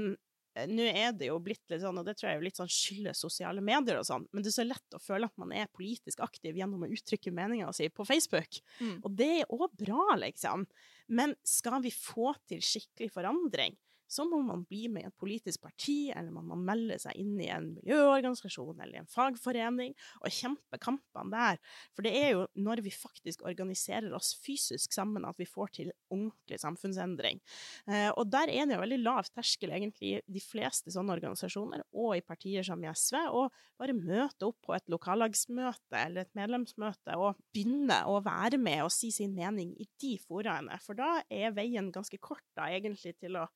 nå 0.69 0.85
er 0.89 1.13
det 1.15 1.29
jo 1.29 1.37
blitt 1.43 1.63
litt 1.71 1.83
sånn, 1.83 1.99
og 2.01 2.07
det 2.07 2.15
tror 2.17 2.29
jeg 2.31 2.39
er 2.39 2.45
litt 2.45 2.59
sånn 2.59 2.71
skyldes 2.71 3.21
sosiale 3.21 3.61
medier 3.63 3.99
og 3.99 4.07
sånn, 4.07 4.25
men 4.31 4.43
det 4.43 4.51
er 4.51 4.57
så 4.57 4.65
lett 4.65 4.97
å 4.97 5.01
føle 5.01 5.29
at 5.29 5.41
man 5.41 5.53
er 5.55 5.69
politisk 5.75 6.23
aktiv 6.25 6.57
gjennom 6.57 6.85
å 6.85 6.89
uttrykke 6.89 7.33
meninga 7.35 7.69
si 7.75 7.89
på 7.93 8.05
Facebook. 8.07 8.61
Mm. 8.79 8.95
Og 9.03 9.11
det 9.19 9.29
er 9.41 9.53
òg 9.53 9.69
bra, 9.79 10.17
liksom. 10.19 10.65
Men 11.13 11.35
skal 11.47 11.83
vi 11.85 11.93
få 11.93 12.33
til 12.49 12.63
skikkelig 12.65 13.11
forandring, 13.13 13.77
så 14.09 14.25
må 14.27 14.41
man 14.45 14.65
bli 14.69 14.87
med 14.91 15.05
i 15.05 15.09
et 15.09 15.17
politisk 15.19 15.61
parti, 15.63 16.09
eller 16.09 16.33
man 16.33 16.47
må 16.49 16.57
melde 16.57 16.97
seg 17.01 17.17
inn 17.19 17.35
i 17.41 17.49
en 17.53 17.71
miljøorganisasjon 17.75 18.81
eller 18.81 19.01
en 19.01 19.09
fagforening 19.09 19.93
og 20.23 20.33
kjempe 20.33 20.79
kampene 20.81 21.29
der. 21.33 21.59
For 21.93 22.05
det 22.05 22.13
er 22.17 22.33
jo 22.33 22.45
når 22.59 22.83
vi 22.85 22.93
faktisk 22.93 23.45
organiserer 23.47 24.13
oss 24.17 24.33
fysisk 24.41 24.95
sammen 24.95 25.27
at 25.29 25.37
vi 25.39 25.47
får 25.49 25.73
til 25.77 25.91
ordentlig 26.09 26.59
samfunnsendring. 26.61 27.41
Eh, 27.89 28.09
og 28.09 28.31
der 28.33 28.51
er 28.51 28.65
det 28.65 28.77
jo 28.77 28.83
veldig 28.83 29.01
lav 29.03 29.29
terskel 29.29 29.73
egentlig 29.75 30.15
i 30.17 30.21
de 30.25 30.43
fleste 30.43 30.93
sånne 30.93 31.13
organisasjoner, 31.17 31.85
og 31.93 32.15
i 32.17 32.25
partier 32.25 32.65
som 32.65 32.81
i 32.83 32.89
SV, 32.89 33.19
å 33.29 33.45
bare 33.79 33.95
møte 33.95 34.49
opp 34.49 34.59
på 34.65 34.75
et 34.75 34.89
lokallagsmøte 34.91 35.99
eller 35.99 36.25
et 36.25 36.37
medlemsmøte 36.37 37.15
og 37.19 37.39
begynne 37.53 38.01
å 38.09 38.19
være 38.25 38.59
med 38.61 38.83
og 38.85 38.93
si 38.93 39.11
sin 39.13 39.35
mening 39.37 39.75
i 39.79 39.87
de 40.01 40.15
foraene. 40.21 40.79
For 40.83 40.97
da 40.97 41.19
er 41.29 41.55
veien 41.55 41.91
ganske 41.93 42.19
kort 42.21 42.45
da 42.57 42.69
egentlig 42.73 43.15
til 43.19 43.37
å 43.39 43.47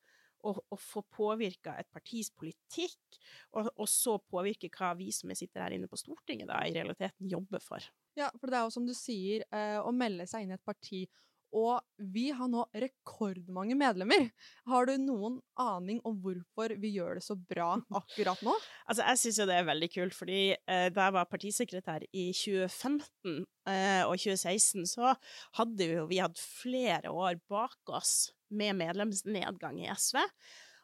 å, 0.44 0.54
å 0.54 0.80
få 0.80 1.04
påvirka 1.14 1.76
et 1.80 1.90
partis 1.94 2.30
politikk, 2.36 3.20
og, 3.56 3.72
og, 3.74 3.88
så 3.90 4.18
påvirke 4.20 4.72
hva 4.74 4.94
vi 5.00 5.10
som 5.16 5.32
sitter 5.36 5.66
her 5.66 5.76
inne 5.78 5.90
på 5.92 6.00
Stortinget, 6.00 6.50
da, 6.52 6.62
i 6.68 6.76
realiteten 6.76 7.32
jobber 7.32 7.64
for. 7.64 7.84
Ja, 8.20 8.30
for 8.38 8.52
det 8.52 8.60
er 8.60 8.68
jo 8.68 8.74
som 8.76 8.88
du 8.88 8.94
sier, 8.98 9.46
eh, 9.54 9.80
å 9.82 9.94
melde 9.96 10.28
seg 10.30 10.46
inn 10.46 10.54
i 10.54 10.58
et 10.58 10.66
parti. 10.66 11.06
Og 11.54 11.78
vi 12.14 12.32
har 12.34 12.50
nå 12.50 12.64
rekordmange 12.82 13.76
medlemmer. 13.78 14.26
Har 14.70 14.88
du 14.90 14.96
noen 14.98 15.38
aning 15.62 16.00
om 16.08 16.16
hvorfor 16.24 16.74
vi 16.82 16.96
gjør 16.96 17.20
det 17.20 17.26
så 17.26 17.38
bra 17.38 17.76
akkurat 18.00 18.42
nå? 18.46 18.56
altså, 18.88 19.06
jeg 19.06 19.22
syns 19.22 19.42
jo 19.42 19.48
det 19.50 19.60
er 19.60 19.68
veldig 19.70 19.90
kult, 19.94 20.18
fordi 20.18 20.40
eh, 20.56 20.88
da 20.94 21.08
jeg 21.08 21.18
var 21.20 21.30
partisekretær 21.30 22.08
i 22.10 22.28
2015 22.34 23.44
eh, 23.70 24.02
og 24.02 24.18
2016, 24.18 24.90
så 24.96 25.14
hadde 25.60 25.90
vi 25.90 26.00
jo 26.00 26.08
vi 26.10 26.22
hadde 26.24 26.42
flere 26.42 27.14
år 27.14 27.38
bak 27.52 27.94
oss 27.94 28.34
med 28.54 28.78
medlemsnedgang 28.80 29.82
i 29.84 29.90
SV. 29.92 30.22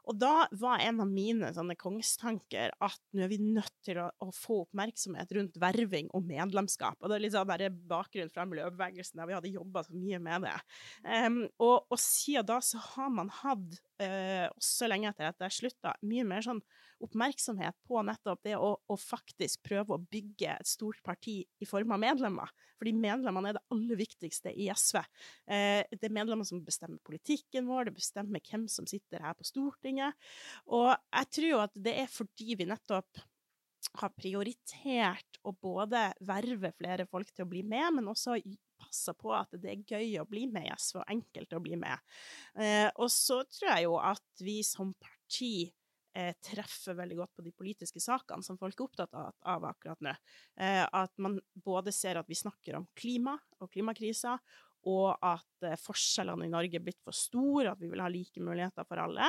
Og 0.10 0.18
da 0.18 0.48
var 0.58 0.82
en 0.82 1.04
av 1.04 1.10
mine 1.10 1.52
sånne 1.54 1.76
kongstanker 1.78 2.72
at 2.82 3.02
nå 3.14 3.26
er 3.26 3.30
vi 3.30 3.38
nødt 3.44 3.76
til 3.86 4.00
å, 4.02 4.08
å, 4.24 4.32
få 4.34 4.64
oppmerksomhet 4.64 5.34
rundt 5.38 5.60
verving 5.62 6.10
og 6.18 6.26
medlemskap. 6.26 6.98
Og 6.98 7.12
det 7.12 7.18
er 7.18 7.26
litt 7.28 7.36
sånn 7.36 7.52
der 7.52 7.68
bakgrunn 7.92 8.32
fra 8.34 8.48
miljøbevegelsen, 8.50 9.20
der 9.22 9.30
vi 9.30 9.38
hadde 9.38 9.54
jobba 9.54 9.84
så 9.86 9.94
mye 9.94 10.22
med 10.24 10.48
det. 10.48 10.56
Um, 11.04 11.44
og, 11.62 11.76
og, 11.92 12.00
siden 12.02 12.48
da 12.50 12.58
så 12.66 12.82
har 12.96 13.14
man 13.14 13.30
hatt 13.42 13.78
også 14.00 14.88
lenge 14.88 15.10
etter 15.10 15.30
at 15.30 15.44
jeg 15.44 15.56
slutta, 15.58 15.94
mye 16.08 16.26
mer 16.28 16.46
sånn 16.46 16.62
oppmerksomhet 17.04 17.78
på 17.88 18.02
nettopp 18.04 18.42
det 18.44 18.56
å, 18.60 18.74
å, 18.76 18.98
faktisk 19.00 19.62
prøve 19.68 19.96
å 19.96 20.02
bygge 20.12 20.56
et 20.60 20.68
stort 20.68 21.00
parti 21.06 21.38
i 21.44 21.68
form 21.68 21.94
av 21.96 22.02
medlemmer. 22.04 22.52
Fordi 22.80 22.94
medlemmene 22.96 23.52
er 23.52 23.58
det 23.58 23.66
aller 23.76 24.00
viktigste 24.00 24.52
i 24.52 24.70
SV. 24.72 25.00
Eh, 25.52 25.82
det 25.92 26.10
er 26.10 26.16
medlemmer 26.16 26.48
som 26.48 26.64
bestemmer 26.66 27.00
politikken 27.06 27.68
vår, 27.70 27.90
det 27.90 27.98
bestemmer 28.00 28.44
hvem 28.44 28.68
som 28.72 28.88
sitter 28.90 29.24
her 29.24 29.36
på 29.40 29.48
Stortinget. 29.48 30.16
Og 30.68 30.92
jeg 30.92 31.32
tror 31.36 31.50
jo 31.50 31.64
at 31.66 31.76
det 31.76 31.96
er 32.04 32.12
fordi 32.12 32.60
vi 32.60 32.70
nettopp 32.70 33.24
har 34.00 34.12
prioritert 34.14 35.40
å 35.48 35.54
både 35.56 36.10
verve 36.28 36.72
flere 36.76 37.08
folk 37.10 37.32
til 37.32 37.46
å 37.46 37.52
bli 37.52 37.64
med, 37.66 38.00
men 38.00 38.12
også 38.12 38.38
passe 38.90 39.14
på 39.18 39.34
at 39.36 39.54
det 39.62 39.72
er 39.72 39.98
gøy 39.98 40.20
å 40.22 40.28
bli 40.30 40.48
med 40.50 40.68
i 40.68 40.76
SV, 40.76 41.02
og 41.02 41.12
enkelt 41.14 41.54
å 41.54 41.64
bli 41.64 41.78
med. 41.80 42.06
Eh, 42.60 42.90
og 42.98 43.10
så 43.14 43.44
tror 43.46 43.74
jeg 43.76 43.86
jo 43.86 44.00
at 44.02 44.44
vi 44.44 44.60
som 44.66 44.94
parti 44.98 45.70
eh, 46.18 46.34
treffer 46.44 46.98
veldig 46.98 47.20
godt 47.22 47.36
på 47.38 47.46
de 47.46 47.54
politiske 47.56 48.02
sakene 48.04 48.46
som 48.46 48.58
folk 48.60 48.80
er 48.80 48.88
opptatt 48.88 49.14
av, 49.20 49.68
akkurat 49.70 50.02
nå. 50.06 50.16
Eh, 50.60 50.86
at 50.86 51.14
man 51.22 51.38
både 51.54 51.94
ser 51.96 52.20
at 52.20 52.30
vi 52.30 52.40
snakker 52.40 52.80
om 52.80 52.90
klima 52.98 53.38
og 53.60 53.70
klimakrisa, 53.72 54.40
og 54.88 55.12
at 55.28 55.66
forskjellene 55.84 56.46
i 56.48 56.52
Norge 56.54 56.80
er 56.80 56.84
blitt 56.86 57.02
for 57.04 57.16
store, 57.16 57.74
at 57.74 57.82
vi 57.82 57.90
vil 57.92 58.00
ha 58.00 58.08
like 58.08 58.40
muligheter 58.40 58.88
for 58.88 59.02
alle. 59.04 59.28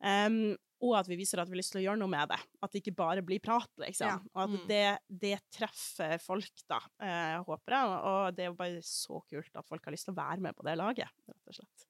Um, 0.00 0.54
og 0.84 0.92
at 0.98 1.08
vi 1.08 1.16
viser 1.18 1.40
at 1.40 1.48
vi 1.48 1.56
har 1.56 1.60
lyst 1.62 1.72
til 1.72 1.80
å 1.80 1.84
gjøre 1.86 2.00
noe 2.02 2.12
med 2.12 2.28
det. 2.32 2.38
At 2.60 2.72
det 2.72 2.82
ikke 2.82 2.96
bare 2.98 3.24
blir 3.24 3.40
prat, 3.42 3.70
liksom. 3.80 4.10
Ja. 4.10 4.18
Og 4.34 4.42
at 4.44 4.52
mm. 4.52 4.66
det, 4.68 4.84
det, 5.24 5.34
treffer 5.54 6.20
folk, 6.22 6.64
da, 6.68 6.80
eh, 7.00 7.36
håper 7.46 7.76
jeg. 7.76 7.96
Og 8.12 8.36
det 8.36 8.44
er 8.44 8.50
jo 8.50 8.58
bare 8.58 8.84
så 8.84 9.22
kult 9.24 9.56
at 9.56 9.68
folk 9.68 9.88
har 9.88 9.96
lyst 9.96 10.10
til 10.10 10.16
å 10.16 10.20
være 10.20 10.44
med 10.44 10.56
på 10.56 10.66
det 10.68 10.76
laget, 10.78 11.12
rett 11.30 11.52
og 11.52 11.58
slett. 11.60 11.86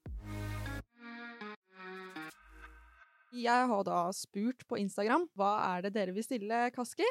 Jeg 3.37 3.69
har 3.69 3.83
da 3.85 4.01
spurt 4.17 4.63
på 4.71 4.79
Instagram 4.81 5.27
hva 5.37 5.57
er 5.75 5.87
det 5.87 5.97
dere 5.99 6.15
vil 6.17 6.25
stille 6.25 6.69
Kaski? 6.73 7.05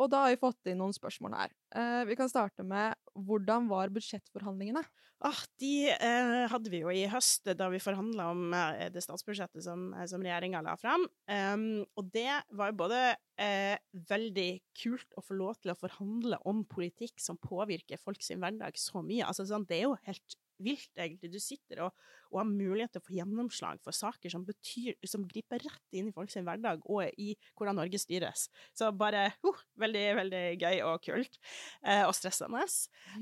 Og 0.00 0.08
da 0.08 0.24
har 0.24 0.32
vi 0.32 0.40
fått 0.40 0.70
inn 0.70 0.80
noen 0.80 0.94
spørsmål 0.96 1.36
her. 1.36 1.54
Eh, 1.76 2.02
vi 2.08 2.16
kan 2.16 2.30
starte 2.30 2.64
med 2.64 2.96
hvordan 3.12 3.68
var 3.68 3.92
budsjettforhandlingene? 3.92 4.82
Ah, 5.20 5.40
de 5.60 5.90
eh, 5.92 6.46
hadde 6.48 6.72
vi 6.72 6.80
jo 6.80 6.92
i 6.94 7.04
høst, 7.12 7.44
da 7.58 7.68
vi 7.68 7.82
forhandla 7.82 8.30
om 8.32 8.54
eh, 8.56 8.86
det 8.92 9.02
statsbudsjettet 9.04 9.66
som, 9.66 9.90
eh, 9.92 10.06
som 10.08 10.24
regjeringa 10.24 10.62
la 10.64 10.78
fram. 10.80 11.04
Um, 11.28 11.82
og 12.00 12.08
det 12.14 12.30
var 12.56 12.72
jo 12.72 12.78
både 12.80 13.00
eh, 13.36 13.76
veldig 14.08 14.50
kult 14.80 15.20
å 15.20 15.24
få 15.24 15.36
lov 15.36 15.60
til 15.60 15.74
å 15.74 15.78
forhandle 15.78 16.40
om 16.48 16.64
politikk 16.64 17.20
som 17.20 17.36
påvirker 17.40 18.00
folk 18.00 18.24
sin 18.24 18.40
hverdag 18.40 18.80
så 18.80 19.04
mye. 19.04 19.26
Altså, 19.28 19.44
sånn, 19.50 19.68
det 19.68 19.82
er 19.82 19.90
jo 19.90 19.98
helt 20.08 20.40
vilt, 20.64 20.90
egentlig. 20.96 21.32
Du 21.32 21.40
sitter 21.42 21.84
og, 21.86 22.06
og, 22.30 22.40
har 22.42 22.48
mulighet 22.48 22.94
til 22.94 23.02
å 23.02 23.06
få 23.06 23.16
gjennomslag 23.18 23.80
for 23.84 23.96
saker 23.96 24.32
som, 24.32 24.44
betyr, 24.46 24.94
som 25.08 25.26
griper 25.28 25.62
rett 25.64 25.98
inn 25.98 26.10
i 26.10 26.14
folks 26.14 26.38
hverdag 26.40 26.84
og 26.86 27.20
i 27.20 27.32
hvordan 27.58 27.80
Norge 27.80 28.00
styres. 28.00 28.48
Så 28.76 28.90
bare 28.96 29.28
uh, 29.44 29.64
veldig, 29.80 30.06
veldig 30.20 30.44
gøy 30.60 30.82
og 30.86 31.00
kult. 31.04 31.40
Eh, 31.84 32.04
og 32.06 32.14
stressende. 32.16 32.62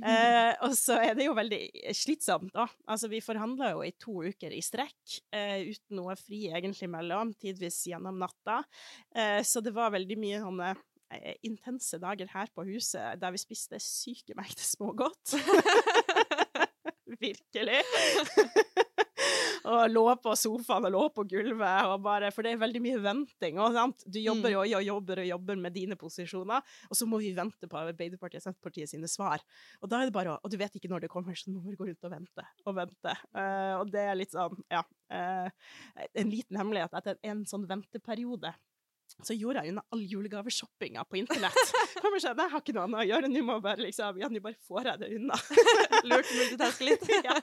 Eh, 0.03 0.53
og 0.67 0.75
så 0.77 0.99
er 1.03 1.17
det 1.17 1.29
jo 1.29 1.37
veldig 1.37 1.61
slitsomt, 1.97 2.53
da. 2.55 2.67
Altså, 2.91 3.11
vi 3.13 3.23
forhandla 3.25 3.73
jo 3.75 3.85
i 3.87 3.95
to 4.01 4.19
uker 4.27 4.55
i 4.55 4.63
strekk, 4.65 5.19
eh, 5.35 5.69
uten 5.73 5.99
noe 6.01 6.17
fri 6.19 6.47
egentlig 6.53 6.91
mellom, 6.93 7.33
tidvis 7.39 7.81
gjennom 7.91 8.19
natta. 8.21 8.61
Eh, 9.15 9.41
så 9.47 9.63
det 9.65 9.75
var 9.77 9.95
veldig 9.95 10.19
mye 10.21 10.43
sånne 10.43 10.73
eh, 11.15 11.39
intense 11.47 12.01
dager 12.03 12.31
her 12.35 12.51
på 12.55 12.67
huset 12.69 13.21
der 13.21 13.35
vi 13.35 13.43
spiste 13.43 13.81
syke 13.83 14.37
mengder 14.39 14.67
smågodt. 14.67 15.37
Virkelig. 17.21 17.83
og 19.69 19.91
lå 19.91 20.05
på 20.23 20.35
sofaen 20.39 20.87
og 20.89 20.95
lå 20.95 21.03
på 21.15 21.25
gulvet, 21.29 21.89
og 21.91 22.03
bare, 22.05 22.31
for 22.35 22.47
det 22.47 22.55
er 22.55 22.61
veldig 22.63 22.83
mye 22.85 23.01
venting. 23.03 23.59
Og, 23.61 23.75
sant? 23.77 24.05
Du 24.07 24.21
jobber 24.23 24.53
jo 24.53 24.63
mm. 24.63 24.77
og 24.79 24.87
jobber 24.87 25.23
og 25.23 25.31
jobber 25.31 25.61
med 25.65 25.75
dine 25.77 25.99
posisjoner, 26.01 26.77
og 26.89 26.99
så 26.99 27.09
må 27.11 27.21
vi 27.23 27.35
vente 27.37 27.71
på 27.71 27.81
Arbeiderpartiet 27.81 28.43
og 28.43 28.49
Senterpartiet 28.49 28.93
sine 28.93 29.11
svar. 29.11 29.43
Og 29.83 29.91
da 29.91 30.01
er 30.01 30.11
det 30.11 30.17
bare, 30.17 30.39
og 30.39 30.53
du 30.53 30.59
vet 30.61 30.79
ikke 30.79 30.91
når 30.93 31.07
det 31.07 31.13
kommer, 31.13 31.37
så 31.39 31.53
nå 31.53 31.63
må 31.63 31.75
du 31.75 31.81
gå 31.81 31.91
rundt 31.91 32.09
og 32.09 32.15
vente 32.15 32.47
og 32.65 32.79
vente. 32.79 33.19
Uh, 33.35 33.75
og 33.81 33.93
det 33.93 34.07
er 34.07 34.19
litt 34.19 34.35
sånn, 34.35 34.57
ja 34.73 34.83
uh, 35.13 35.49
En 36.19 36.31
liten 36.31 36.59
hemmelighet 36.59 36.95
etter 36.99 37.19
en 37.27 37.45
sånn 37.49 37.67
venteperiode 37.69 38.53
så 39.25 39.35
gjorde 39.35 39.65
jeg 39.65 39.73
unna 39.73 39.83
all 39.95 40.03
julegaveshoppinga 40.07 41.03
på 41.11 41.19
internett. 41.19 41.73
Kommer 41.99 42.23
sånn, 42.23 42.39
jeg 42.39 42.53
har 42.53 42.63
ikke 42.63 42.75
noe 42.77 42.85
annet 42.87 43.01
å 43.03 43.07
gjøre, 43.09 43.31
nå 43.33 43.43
må 43.47 43.59
bare 43.65 43.83
liksom, 43.83 44.21
ja, 44.23 44.29
nå 44.31 44.43
bare 44.45 44.59
får 44.69 44.93
jeg 44.93 45.03
det 45.03 45.09
unna. 45.17 45.39
Lurt 46.11 46.31
multitaske 46.37 46.87
litt. 46.87 47.09
ja. 47.27 47.35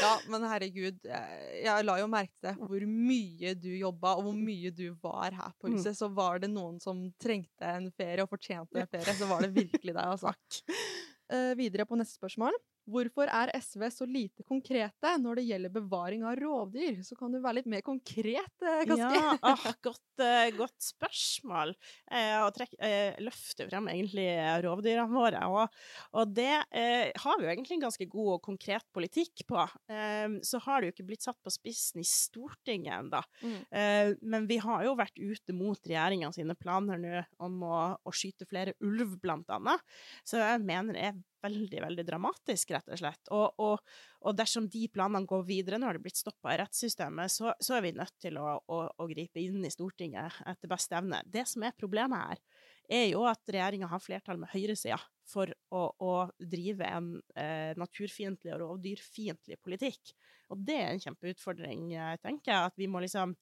ja, 0.00 0.12
men 0.32 0.46
herregud, 0.48 1.02
jeg 1.04 1.88
la 1.88 1.98
jo 2.00 2.08
merke 2.10 2.32
til 2.44 2.56
hvor 2.62 2.88
mye 2.88 3.52
du 3.60 3.68
jobba, 3.74 4.14
og 4.16 4.30
hvor 4.30 4.40
mye 4.40 4.72
du 4.72 4.86
var 5.02 5.36
her 5.36 5.52
på 5.60 5.74
huset. 5.74 5.92
Mm. 5.92 6.00
Så 6.00 6.10
var 6.16 6.40
det 6.40 6.52
noen 6.54 6.80
som 6.82 7.04
trengte 7.20 7.76
en 7.76 7.92
ferie 7.92 8.24
og 8.24 8.32
fortjente 8.32 8.80
en 8.80 8.90
ferie, 8.90 9.18
så 9.20 9.28
var 9.28 9.44
det 9.44 9.52
virkelig 9.56 9.94
deg, 9.94 10.04
altså. 10.06 10.34
Uh, 11.28 11.52
videre 11.58 11.84
på 11.84 11.92
neste 12.00 12.16
spørsmål. 12.16 12.54
Hvorfor 12.88 13.28
er 13.28 13.50
SV 13.60 13.84
så 13.92 14.06
lite 14.08 14.44
konkrete 14.48 15.12
når 15.20 15.40
det 15.40 15.46
gjelder 15.50 15.72
bevaring 15.74 16.24
av 16.24 16.38
rovdyr? 16.40 17.02
Så 17.04 17.18
kan 17.18 17.32
du 17.34 17.40
være 17.42 17.60
litt 17.60 17.68
mer 17.68 17.84
konkret, 17.84 18.54
Kaski. 18.58 18.96
Eh, 18.96 19.18
ja, 19.18 19.34
ah, 19.50 19.66
godt, 19.84 20.04
uh, 20.22 20.48
godt, 20.56 20.76
spørsmål. 20.86 21.74
Eh, 22.08 22.36
og 22.40 22.52
trekk, 22.56 22.72
eh, 22.80 23.18
løfter 23.24 23.68
frem 23.68 23.90
egentlig 23.92 24.26
rovdyrene 24.64 25.12
våre. 25.12 25.44
Og, 25.52 25.78
og 26.16 26.32
det 26.32 26.54
eh, 26.72 27.12
har 27.12 27.38
vi 27.38 27.46
jo 27.46 27.52
egentlig 27.52 27.78
en 27.78 27.86
ganske 27.88 28.08
god 28.08 28.32
og 28.38 28.42
konkret 28.48 28.88
politikk 28.96 29.44
på. 29.48 29.68
Eh, 29.92 30.38
så 30.46 30.62
har 30.64 30.80
det 30.80 30.90
jo 30.90 30.96
ikke 30.96 31.08
blitt 31.12 31.28
satt 31.28 31.40
på 31.44 31.52
spissen 31.52 32.00
i 32.00 32.08
Stortinget 32.08 32.94
ennå. 32.98 33.20
Mm. 33.42 34.16
men 34.30 34.46
vi 34.48 34.56
har 34.62 34.82
jo 34.86 34.94
vært 34.98 35.18
ute 35.18 35.54
mot 35.56 35.78
regjeringa 35.86 36.30
sine 36.34 36.54
planer 36.58 36.98
nå 37.00 37.22
om 37.44 37.60
å, 37.66 37.78
å 38.00 38.12
skyte 38.14 38.46
flere 38.48 38.74
ulv, 38.84 39.16
blant 39.22 39.48
annet. 39.52 39.82
Så 40.26 40.40
jeg 40.40 40.62
mener 40.64 40.96
det 40.96 41.04
er 41.10 41.18
veldig, 41.44 41.80
veldig 41.84 42.04
dramatisk, 42.06 42.72
rett 42.74 42.92
og 42.92 43.00
slett. 43.00 43.30
Og, 43.34 43.60
og, 43.64 43.92
og 44.26 44.38
dersom 44.38 44.68
de 44.70 44.86
planene 44.92 45.28
går 45.28 45.44
videre, 45.48 45.78
nå 45.78 45.88
har 45.88 45.98
det 45.98 46.04
blitt 46.06 46.20
stoppa 46.20 46.54
i 46.54 46.60
rettssystemet, 46.62 47.32
så, 47.32 47.52
så, 47.60 47.76
er 47.76 47.84
vi 47.86 47.94
nødt 47.98 48.16
til 48.22 48.38
å, 48.40 48.56
å, 48.60 48.80
å, 48.88 49.08
gripe 49.10 49.42
inn 49.42 49.64
i 49.64 49.72
Stortinget 49.72 50.40
etter 50.48 50.70
beste 50.70 50.98
evne. 50.98 51.22
Det 51.26 51.46
som 51.50 51.66
er 51.66 51.76
problemet 51.78 52.24
her, 52.32 52.42
er 52.88 53.06
jo 53.10 53.26
at 53.28 53.52
regjeringa 53.52 53.90
har 53.90 54.00
flertall 54.00 54.40
med 54.40 54.50
høyresida 54.54 54.98
for 55.28 55.52
å, 55.76 55.82
å, 56.00 56.12
drive 56.40 56.88
en 56.88 57.10
eh, 57.36 57.76
naturfiendtlig 57.76 58.54
og 58.54 58.62
rovdyrfiendtlig 58.62 59.58
politikk. 59.60 60.14
Og 60.48 60.62
det 60.64 60.78
er 60.80 60.94
en 60.94 61.02
kjempeutfordring, 61.02 61.90
eh, 61.92 62.14
tenker 62.24 62.54
jeg, 62.54 62.70
at 62.70 62.80
vi 62.80 62.88
må 62.88 63.02
liksom 63.04 63.36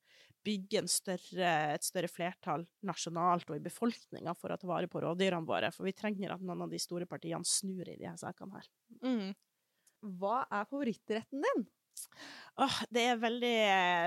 bygge 0.46 0.84
større, 0.90 1.52
et 1.74 1.86
større 1.86 2.10
flertall 2.10 2.66
nasjonalt 2.86 3.50
og 3.50 3.58
i 3.58 3.64
befolkninga 3.64 4.34
for 4.38 4.54
å 4.54 4.58
ta 4.60 4.70
vare 4.70 4.90
på 4.90 5.02
rovdyrene 5.02 5.48
våre. 5.48 5.72
For 5.74 5.88
vi 5.88 5.96
trenger 5.96 6.34
at 6.34 6.44
noen 6.44 6.66
av 6.66 6.72
de 6.72 6.80
store 6.82 7.08
partiene 7.10 7.46
snur 7.46 7.88
i 7.92 7.98
her 8.04 8.18
sakene 8.20 8.60
her. 8.60 8.70
Mm. 9.02 9.32
Hva 10.20 10.44
er 10.52 10.68
favorittretten 10.70 11.42
din? 11.42 11.66
Åh, 12.56 12.76
det 12.92 13.02
er 13.04 13.18
veldig, 13.20 13.56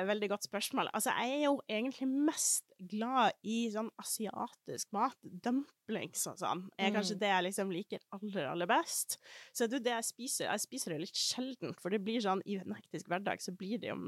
veldig 0.10 0.30
godt 0.32 0.46
spørsmål. 0.48 0.90
Altså, 0.94 1.14
jeg 1.22 1.36
er 1.36 1.44
jo 1.44 1.60
egentlig 1.70 2.08
mest 2.10 2.72
glad 2.92 3.36
i 3.46 3.60
sånn 3.74 3.92
asiatisk 4.02 4.90
mat. 4.96 5.18
Dumplings 5.22 6.26
og 6.32 6.40
sånn 6.42 6.64
er 6.78 6.94
kanskje 6.96 7.18
mm. 7.18 7.22
det 7.22 7.30
jeg 7.30 7.46
liksom 7.50 7.74
liker 7.74 8.02
aller, 8.18 8.50
aller 8.50 8.70
best. 8.70 9.20
Så 9.54 9.70
det 9.70 9.82
er 9.82 9.86
det 9.86 9.96
jeg 10.00 10.10
spiser. 10.10 10.50
Jeg 10.50 10.66
spiser 10.66 10.96
det 10.96 11.04
litt 11.06 11.22
sjelden, 11.22 11.78
for 11.78 11.94
det 11.94 12.02
blir 12.06 12.24
sånn 12.26 12.42
i 12.50 12.58
en 12.62 12.78
hektisk 12.78 13.12
hverdag 13.12 13.44
så 13.46 13.54
blir 13.58 13.82
det 13.82 13.94
jo 13.94 14.00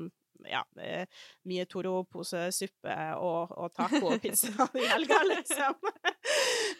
ja, 0.49 0.61
mye 1.49 1.65
Toro-posesuppe 1.69 2.95
og, 3.21 3.53
og 3.57 3.73
taco 3.75 4.13
og 4.13 4.21
pizza 4.23 4.67
i 4.81 4.87
helga, 4.89 5.21
liksom. 5.29 5.91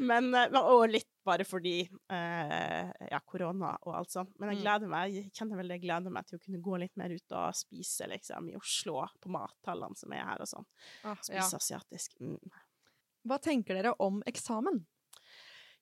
Men, 0.08 0.32
eh, 0.36 0.58
og 0.62 0.88
litt 0.90 1.10
bare 1.26 1.46
fordi 1.46 1.82
eh, 1.86 2.92
ja, 3.12 3.20
korona 3.26 3.74
og 3.86 3.96
alt 4.00 4.14
sånt. 4.14 4.34
Men 4.40 4.54
jeg 4.54 4.62
mm. 4.62 4.64
gleder 4.66 4.94
meg, 4.94 5.18
jeg 5.18 5.34
kjenner 5.38 5.62
vel 5.62 5.76
jeg 5.76 5.84
gleder 5.84 6.14
meg 6.14 6.28
til 6.28 6.40
å 6.40 6.44
kunne 6.46 6.64
gå 6.66 6.80
litt 6.82 6.96
mer 7.00 7.14
ut 7.14 7.38
og 7.38 7.58
spise 7.58 8.10
liksom, 8.12 8.50
i 8.52 8.58
Oslo, 8.58 9.04
på 9.22 9.34
mathallene 9.34 10.00
som 10.00 10.16
er 10.18 10.26
her 10.26 10.44
og 10.44 10.50
sånn. 10.50 10.68
Ah, 11.04 11.20
spise 11.22 11.38
ja. 11.38 11.62
asiatisk. 11.62 12.18
Mm. 12.24 12.40
Hva 13.30 13.38
tenker 13.42 13.78
dere 13.78 13.94
om 14.02 14.22
eksamen? 14.30 14.82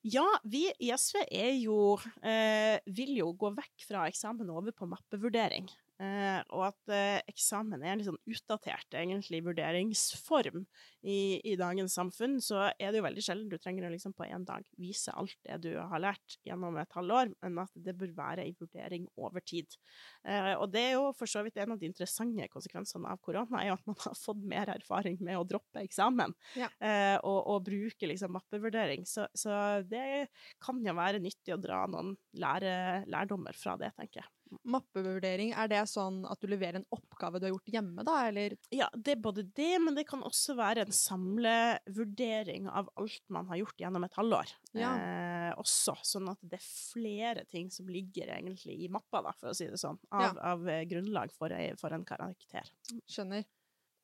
Ja, 0.02 0.24
vi 0.48 0.64
i 0.80 0.88
SV 0.96 1.26
er 1.26 1.52
jo 1.60 1.98
eh, 2.24 2.80
vil 2.88 3.12
jo 3.18 3.34
gå 3.36 3.50
vekk 3.52 3.84
fra 3.84 4.06
eksamen 4.08 4.48
og 4.48 4.62
over 4.62 4.76
på 4.76 4.88
mappevurdering. 4.88 5.68
Uh, 6.00 6.40
og 6.56 6.62
at 6.70 6.92
eh, 6.96 7.18
eksamen 7.28 7.82
er 7.82 7.92
en 7.92 8.00
litt 8.00 8.06
sånn 8.06 8.30
utdatert 8.32 8.94
egentlig 8.96 9.42
vurderingsform 9.44 10.62
i, 11.04 11.36
i, 11.44 11.56
dagens 11.60 11.92
samfunn, 11.98 12.38
så 12.40 12.70
er 12.70 12.88
det 12.88 13.02
jo 13.02 13.04
veldig 13.04 13.24
sjelden 13.26 13.50
du 13.52 13.58
trenger 13.60 13.84
å 13.84 13.90
liksom 13.92 14.14
på 14.16 14.24
én 14.24 14.46
dag 14.48 14.64
vise 14.80 15.12
alt 15.12 15.36
det 15.44 15.58
du 15.66 15.74
har 15.76 16.00
lært 16.00 16.38
gjennom 16.48 16.78
et 16.80 16.96
halvår, 16.96 17.34
men 17.44 17.60
at 17.66 17.76
det 17.84 17.96
bør 18.00 18.14
være 18.16 18.46
en 18.46 18.56
vurdering 18.62 19.10
over 19.20 19.44
tid. 19.44 19.76
Eh, 20.24 20.54
og 20.54 20.72
det 20.72 20.86
er 20.86 20.96
jo 20.96 21.12
for 21.18 21.28
så 21.28 21.44
vidt 21.44 21.60
en 21.60 21.76
av 21.76 21.84
de 21.84 21.92
interessante 21.92 22.48
konsekvensene 22.48 23.12
av 23.12 23.20
korona, 23.20 23.60
er 23.60 23.76
at 23.76 23.84
man 23.84 24.00
har 24.00 24.16
fått 24.16 24.40
mer 24.40 24.72
erfaring 24.72 25.20
med 25.20 25.36
å 25.36 25.44
droppe 25.52 25.84
eksamen 25.84 26.32
ja. 26.56 26.72
og, 27.20 27.38
og, 27.42 27.64
bruke 27.68 28.08
liksom 28.08 28.32
mappevurdering. 28.38 29.04
Så, 29.04 29.28
så, 29.36 29.52
det 29.84 30.30
kan 30.64 30.80
jo 30.80 30.96
være 30.96 31.20
nyttig 31.20 31.52
å 31.52 31.60
dra 31.60 31.84
noen 31.92 32.14
lære, 32.40 33.04
lærdommer 33.10 33.52
fra 33.52 33.76
det, 33.80 33.92
tenker 34.00 34.24
jeg. 34.24 34.32
Mappevurdering, 34.66 35.52
er 35.54 35.68
det 35.70 35.80
sånn 35.90 36.22
at 36.28 36.40
du 36.42 36.48
leverer 36.50 36.80
en 36.80 36.86
oppgave 36.94 37.38
du 37.40 37.46
har 37.46 37.52
gjort 37.54 37.70
hjemme, 37.74 38.04
da, 38.06 38.16
eller? 38.28 38.56
Ja, 38.74 38.88
det 38.94 39.14
er 39.14 39.22
både 39.22 39.44
det, 39.56 39.72
men 39.82 39.94
det 39.98 40.04
kan 40.08 40.24
også 40.26 40.56
være 40.58 40.84
en 40.86 40.94
samlevurdering 40.96 42.66
av 42.68 42.90
alt 43.00 43.22
man 43.32 43.46
har 43.52 43.60
gjort 43.62 43.80
gjennom 43.84 44.04
et 44.06 44.18
halvår. 44.18 44.52
Ja. 44.78 44.90
Eh, 44.96 45.52
også, 45.60 45.94
sånn 46.06 46.28
at 46.32 46.42
det 46.42 46.58
er 46.58 46.66
flere 46.66 47.44
ting 47.50 47.70
som 47.74 47.88
ligger 47.90 48.32
egentlig 48.36 48.76
i 48.84 48.90
mappa, 48.92 49.22
da, 49.28 49.32
for 49.38 49.52
å 49.52 49.56
si 49.56 49.68
det 49.70 49.78
sånn, 49.80 49.98
av, 50.10 50.26
Ja. 50.26 50.34
av 50.54 50.68
eh, 50.68 50.84
grunnlag 50.90 51.32
for, 51.36 51.54
for 51.80 51.94
en 51.96 52.04
karakter. 52.08 52.70
Skjønner. 53.10 53.46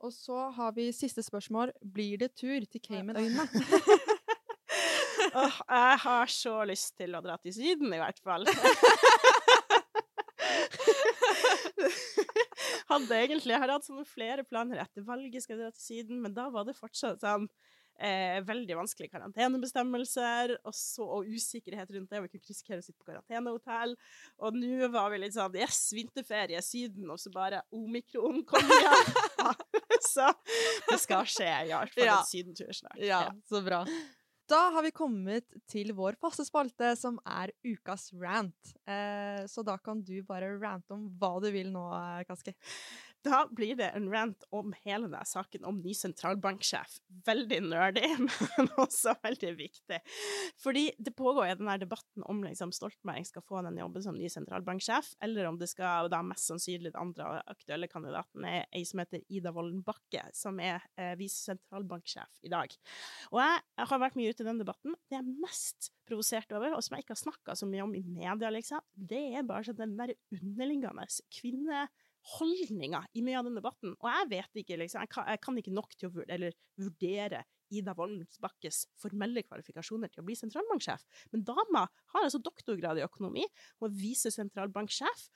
Og 0.04 0.12
så 0.12 0.50
har 0.52 0.74
vi 0.76 0.90
siste 0.92 1.22
spørsmål. 1.24 1.70
Blir 1.80 2.18
det 2.20 2.34
tur 2.36 2.66
til 2.68 2.82
Caymanøyene? 2.84 3.46
Åh, 5.36 5.56
jeg 5.68 5.98
har 6.04 6.30
så 6.32 6.52
lyst 6.68 6.94
til 7.00 7.16
å 7.16 7.20
dra 7.24 7.36
til 7.40 7.52
Syden, 7.56 7.92
i 7.92 7.98
hvert 8.00 8.20
fall. 8.24 8.44
Hadde 12.96 13.22
egentlig, 13.22 13.54
Jeg 13.54 13.62
har 13.62 13.74
hatt 13.76 13.86
sånne 13.86 14.06
flere 14.08 14.44
planer 14.46 14.82
etter 14.82 15.04
valget, 15.06 15.44
skal 15.44 15.56
jeg 15.56 15.64
dra 15.64 15.72
til 15.74 15.84
Syden, 15.84 16.22
men 16.24 16.36
da 16.36 16.48
var 16.52 16.66
det 16.68 16.76
fortsatt 16.78 17.22
sånn 17.24 17.48
eh, 18.00 18.40
veldig 18.46 18.76
vanskelige 18.78 19.12
karantenebestemmelser 19.14 20.56
og, 20.58 20.74
så, 20.76 21.06
og 21.18 21.28
usikkerhet 21.28 21.92
rundt 21.94 22.12
det. 22.12 22.22
Vi 22.24 22.32
kunne 22.34 22.50
risikere 22.50 22.80
å 22.82 22.86
sitte 22.86 22.98
på 23.00 23.10
karantenehotell. 23.10 23.96
Og 24.44 24.58
nå 24.58 24.90
var 24.94 25.12
vi 25.12 25.22
litt 25.22 25.36
sånn 25.36 25.56
Yes, 25.56 25.80
vinterferie, 25.96 26.60
Syden, 26.64 27.08
og 27.12 27.20
så 27.22 27.32
bare 27.34 27.62
omikron 27.74 28.42
kom 28.48 28.76
igjen. 28.78 29.16
så 30.12 30.30
det 30.90 31.00
skal 31.02 31.26
skje, 31.30 31.50
i 31.68 31.74
hvert 31.74 31.96
fall 31.96 32.12
en 32.12 32.28
sydentur 32.28 32.72
snart. 32.76 33.00
Ja, 33.02 33.26
så 33.48 33.62
bra. 33.64 33.84
Da 34.46 34.68
har 34.70 34.84
vi 34.86 34.92
kommet 34.94 35.56
til 35.66 35.90
vår 35.98 36.14
faste 36.22 36.44
spalte, 36.46 36.92
som 36.98 37.16
er 37.26 37.50
ukas 37.66 38.12
rant. 38.14 38.74
Eh, 38.86 39.42
så 39.50 39.64
da 39.66 39.74
kan 39.82 40.04
du 40.06 40.20
bare 40.26 40.52
rante 40.60 40.94
om 40.94 41.08
hva 41.18 41.32
du 41.42 41.48
vil 41.50 41.72
nå, 41.74 41.82
eh, 41.96 42.22
Kaski. 42.28 42.54
Da 43.26 43.42
blir 43.50 43.74
det 43.78 43.88
en 43.96 44.06
rant 44.12 44.44
om 44.54 44.74
hele 44.84 45.08
denne 45.08 45.24
saken 45.26 45.64
om 45.66 45.80
ny 45.82 45.94
sentralbanksjef. 45.96 46.98
Veldig 47.26 47.58
nerdy, 47.66 48.04
men 48.20 48.70
også 48.78 49.16
veldig 49.24 49.52
viktig. 49.58 49.98
Fordi 50.62 50.84
det 50.98 51.14
pågår 51.18 51.50
jo 51.50 51.58
denne 51.62 51.78
debatten 51.82 52.26
om 52.30 52.44
liksom 52.44 52.74
Stoltenberg 52.76 53.26
skal 53.26 53.44
få 53.46 53.64
den 53.66 53.80
jobben 53.80 54.04
som 54.04 54.18
ny 54.18 54.30
sentralbanksjef, 54.30 55.14
eller 55.26 55.50
om 55.50 55.58
det 55.58 55.70
skal 55.72 56.10
da 56.12 56.22
mest 56.26 56.52
sannsynlig 56.52 56.92
den 56.92 57.02
andre 57.02 57.42
aktuelle 57.50 57.90
kandidaten 57.90 58.46
er 58.46 58.68
ei 58.70 58.84
som 58.86 59.02
heter 59.02 59.24
Ida 59.26 59.52
Wolden 59.56 59.82
Bakke, 59.86 60.22
som 60.36 60.60
er 60.62 60.84
eh, 60.94 61.16
visesentralbanksjef 61.18 62.46
i 62.46 62.52
dag. 62.52 62.78
Og 63.32 63.42
jeg 63.42 63.90
har 63.90 64.02
vært 64.02 64.18
mye 64.20 64.30
ute 64.30 64.44
i 64.44 64.50
den 64.50 64.62
debatten. 64.62 64.94
Det 65.08 65.18
jeg 65.18 65.24
er 65.24 65.42
mest 65.42 65.90
provosert 66.06 66.52
over, 66.54 66.76
og 66.76 66.84
som 66.84 66.96
jeg 66.96 67.06
ikke 67.06 67.16
har 67.16 67.24
snakka 67.24 67.56
så 67.58 67.68
mye 67.68 67.84
om 67.84 67.94
i 67.96 68.04
media, 68.04 68.50
liksom, 68.52 68.84
det 68.94 69.22
er 69.38 69.46
bare 69.46 69.66
sånn 69.66 69.80
den 69.80 69.96
der 69.98 70.14
underliggende 70.34 71.08
kvinne 71.32 71.86
holdninga 72.36 73.04
i 73.14 73.22
mye 73.24 73.38
av 73.38 73.46
den 73.46 73.58
debatten. 73.58 73.94
Og 74.00 74.08
jeg 74.10 74.30
vet 74.32 74.62
ikke, 74.62 74.78
liksom, 74.80 75.04
jeg 75.04 75.12
kan, 75.12 75.28
jeg 75.30 75.42
kan 75.44 75.60
ikke 75.60 75.74
nok 75.76 75.94
til 75.94 76.08
å 76.08 76.14
vurdere, 76.16 76.50
vurdere 76.80 77.44
Ida 77.74 77.94
Voldensbakkes 77.98 78.84
formelle 79.00 79.42
kvalifikasjoner 79.46 80.10
til 80.12 80.22
å 80.22 80.26
bli 80.26 80.36
sentralbanksjef. 80.38 81.02
Men 81.32 81.42
dama 81.46 81.86
har 82.14 82.26
altså 82.26 82.40
doktorgrad 82.42 83.00
i 83.00 83.04
økonomi, 83.06 83.46
hun 83.80 83.88
er 83.88 83.98
visesentralbanksjef, 83.98 85.26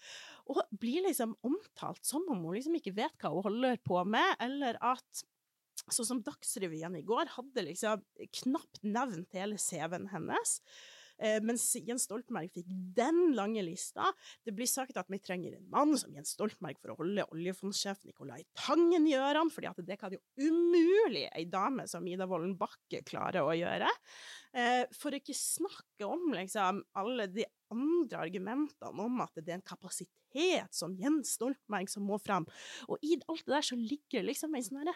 og 0.50 0.62
blir 0.82 1.06
liksom 1.09 1.35
omtalt 1.47 2.04
som 2.06 2.26
om 2.30 2.47
hun 2.47 2.56
liksom 2.59 2.78
ikke 2.78 2.94
vet 2.99 3.18
hva 3.18 3.35
hun 3.35 3.47
holder 3.49 3.82
på 3.87 4.02
med, 4.06 4.37
eller 4.42 4.80
at 4.92 5.26
Sånn 5.90 6.04
som 6.04 6.18
Dagsrevyen 6.23 6.92
i 6.99 7.00
går 7.09 7.30
hadde 7.38 7.62
liksom 7.64 8.02
knapt 8.42 8.82
nevnt 8.85 9.32
hele 9.35 9.56
CV-en 9.59 10.11
hennes. 10.12 10.59
Eh, 11.21 11.39
mens 11.45 11.69
Jens 11.77 12.07
Stoltenberg 12.09 12.49
fikk 12.55 12.71
den 12.97 13.35
lange 13.37 13.62
lista. 13.67 14.09
Det 14.47 14.55
blir 14.57 14.71
sagt 14.71 14.97
at 14.97 15.11
vi 15.12 15.21
trenger 15.21 15.59
en 15.59 15.69
mann 15.73 15.93
som 16.00 16.15
Jens 16.17 16.33
Stoltenberg 16.33 16.81
for 16.81 16.95
å 16.95 16.99
holde 17.03 17.29
oljefondsjef 17.35 18.07
Nicolai 18.09 18.41
Tangen 18.57 19.05
i 19.09 19.17
ørene, 19.19 19.53
at 19.69 19.85
det 19.85 19.99
kan 20.00 20.15
jo 20.15 20.21
umulig 20.41 21.27
ei 21.29 21.45
dame 21.50 21.85
som 21.91 22.07
Ida 22.09 22.27
Wolden 22.31 22.57
Bakke 22.61 23.03
klare 23.07 23.45
å 23.45 23.53
gjøre. 23.53 23.91
For 24.97 25.11
for 25.11 25.19
ikke 25.19 25.35
snakke 25.35 26.07
om 26.07 26.31
liksom 26.37 26.85
alle 26.99 27.27
de 27.31 27.43
andre 27.75 28.21
argumentene 28.23 29.03
om 29.03 29.23
at 29.25 29.35
det 29.41 29.50
er 29.50 29.59
en 29.59 29.67
kapasitet 29.67 30.77
som 30.77 30.95
Jens 30.99 31.35
Stoltenberg 31.35 31.91
som 31.91 32.07
må 32.07 32.19
fram. 32.23 32.47
Og 32.87 33.03
i 33.03 33.17
alt 33.27 33.43
det 33.47 33.57
der 33.57 33.67
så 33.67 33.79
ligger 33.79 34.27
liksom 34.27 34.55
ei 34.55 34.62
sånn 34.67 34.85
herre 34.85 34.95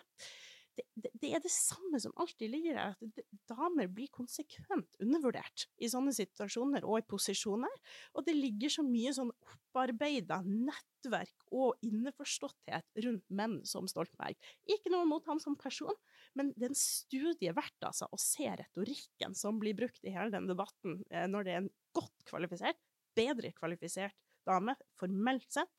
det, 0.75 1.11
det, 1.12 1.28
er 1.31 1.43
det 1.43 1.52
samme 1.52 1.99
som 2.02 2.14
alltid 2.21 2.50
ligger 2.50 2.78
der, 2.78 2.95
at 2.95 3.21
damer 3.50 3.88
blir 3.93 4.11
konsekvent 4.14 4.99
undervurdert 5.02 5.66
i 5.78 5.90
sånne 5.90 6.14
situasjoner 6.16 6.87
og 6.87 6.99
i 7.00 7.07
posisjoner. 7.07 7.76
Og 8.14 8.26
det 8.26 8.35
ligger 8.37 8.73
så 8.73 8.85
mye 8.87 9.12
sånn 9.14 9.31
opparbeida 9.35 10.41
nettverk 10.47 11.47
og 11.54 11.78
innforståtthet 11.87 13.04
rundt 13.06 13.26
menn 13.28 13.60
som 13.69 13.87
Stoltenberg. 13.91 14.39
Ikke 14.71 14.93
noe 14.95 15.06
mot 15.08 15.26
ham 15.30 15.43
som 15.43 15.58
person, 15.60 15.95
men 16.34 16.50
det 16.56 16.69
er 16.69 16.75
en 16.75 16.82
studie 16.82 17.54
verdt 17.54 17.87
altså, 17.87 18.10
å 18.10 18.21
se 18.21 18.50
retorikken 18.50 19.39
som 19.39 19.63
blir 19.63 19.78
brukt 19.78 20.02
i 20.02 20.15
hele 20.15 20.34
den 20.34 20.50
debatten, 20.50 21.02
eh, 21.10 21.28
når 21.30 21.47
det 21.47 21.54
er 21.54 21.63
en 21.63 21.73
godt 21.95 22.26
kvalifisert, 22.30 22.80
bedre 23.15 23.54
kvalifisert 23.54 24.19
dame, 24.45 24.75
formelt 24.99 25.47
sett, 25.52 25.71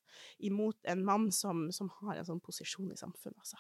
imot 0.48 0.78
en 0.90 1.04
mann 1.06 1.32
som, 1.36 1.68
som 1.76 1.92
har 2.02 2.20
en 2.20 2.28
sånn 2.28 2.44
posisjon 2.44 2.94
i 2.94 3.00
samfunnet. 3.00 3.38
Altså. 3.44 3.60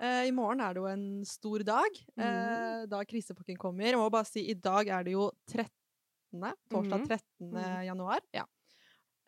I 0.00 0.30
morgen 0.30 0.60
er 0.60 0.74
det 0.74 0.82
jo 0.82 0.86
en 0.86 1.24
stor 1.26 1.58
dag, 1.66 1.96
eh, 2.18 2.86
da 2.86 3.00
krisepakken 3.04 3.56
kommer. 3.58 3.84
Jeg 3.84 3.96
må 3.98 4.10
bare 4.10 4.24
si, 4.28 4.44
i 4.50 4.54
dag 4.54 4.86
er 4.88 5.02
det 5.04 5.12
jo 5.16 5.30
13. 5.50 5.72
Torsdag 6.70 7.00
Mhm. 7.00 7.08
13. 7.08 7.50
Mm. 7.50 7.84
januar. 7.88 8.20
Ja. 8.34 8.44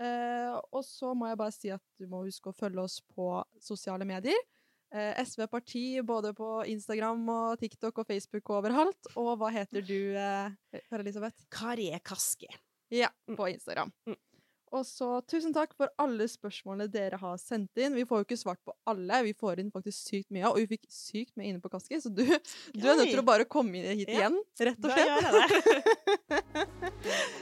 Eh, 0.00 0.61
og 0.72 0.83
så 0.85 1.14
må 1.16 1.26
jeg 1.28 1.37
bare 1.38 1.52
si 1.52 1.70
at 1.70 1.83
du 1.98 2.06
må 2.06 2.22
huske 2.24 2.50
å 2.52 2.56
følge 2.56 2.78
oss 2.85 3.00
på 3.16 3.42
sosiale 3.61 4.04
medier. 4.06 4.38
Eh, 4.92 5.14
SV 5.24 5.46
Parti 5.48 6.00
både 6.02 6.33
på 6.35 6.64
Instagram 6.66 7.28
og 7.28 7.59
TikTok 7.61 7.98
og 7.98 8.06
Facebook 8.06 8.48
og 8.50 8.64
overalt. 8.64 9.11
Og 9.16 9.37
hva 9.38 9.50
heter 9.52 9.83
du, 9.87 10.14
eh, 10.16 10.50
Kari 10.88 11.00
Elisabeth? 11.04 11.44
Kari 11.50 11.90
Kaski. 12.02 12.46
Ja, 12.90 13.09
Mm. 13.28 13.37
på 13.37 13.46
Instagram. 13.52 13.92
Mm. 14.06 14.16
Og 14.70 14.85
så 14.87 15.06
tusen 15.26 15.50
takk 15.56 15.72
for 15.74 15.90
alle 15.98 16.28
spørsmålene 16.30 16.87
dere 16.94 17.18
har 17.18 17.38
sendt 17.42 17.74
inn. 17.83 17.96
Vi 17.98 18.04
får 18.06 18.20
jo 18.22 18.26
ikke 18.28 18.38
svart 18.38 18.61
på 18.62 18.70
alle, 18.87 19.16
vi 19.26 19.33
får 19.35 19.59
inn 19.64 19.72
faktisk 19.74 19.98
sykt 20.12 20.30
mye, 20.30 20.46
og 20.46 20.61
vi 20.62 20.68
fikk 20.76 20.87
sykt 20.94 21.35
mye 21.40 21.50
inne 21.50 21.62
på 21.64 21.72
Kaski, 21.72 21.98
så 22.04 22.12
du, 22.14 22.22
du 22.22 22.85
er 22.87 23.00
nødt 23.00 23.11
til 23.11 23.18
å 23.18 23.26
bare 23.26 23.48
komme 23.50 23.83
hit 23.83 24.06
Ja, 24.06 24.28
igjen, 24.28 24.38
rett 24.62 24.78
og 24.78 24.87
Da 24.87 24.94
slett. 24.94 25.09
gjør 25.11 25.20
jeg 25.26 25.33
det. 25.35 27.18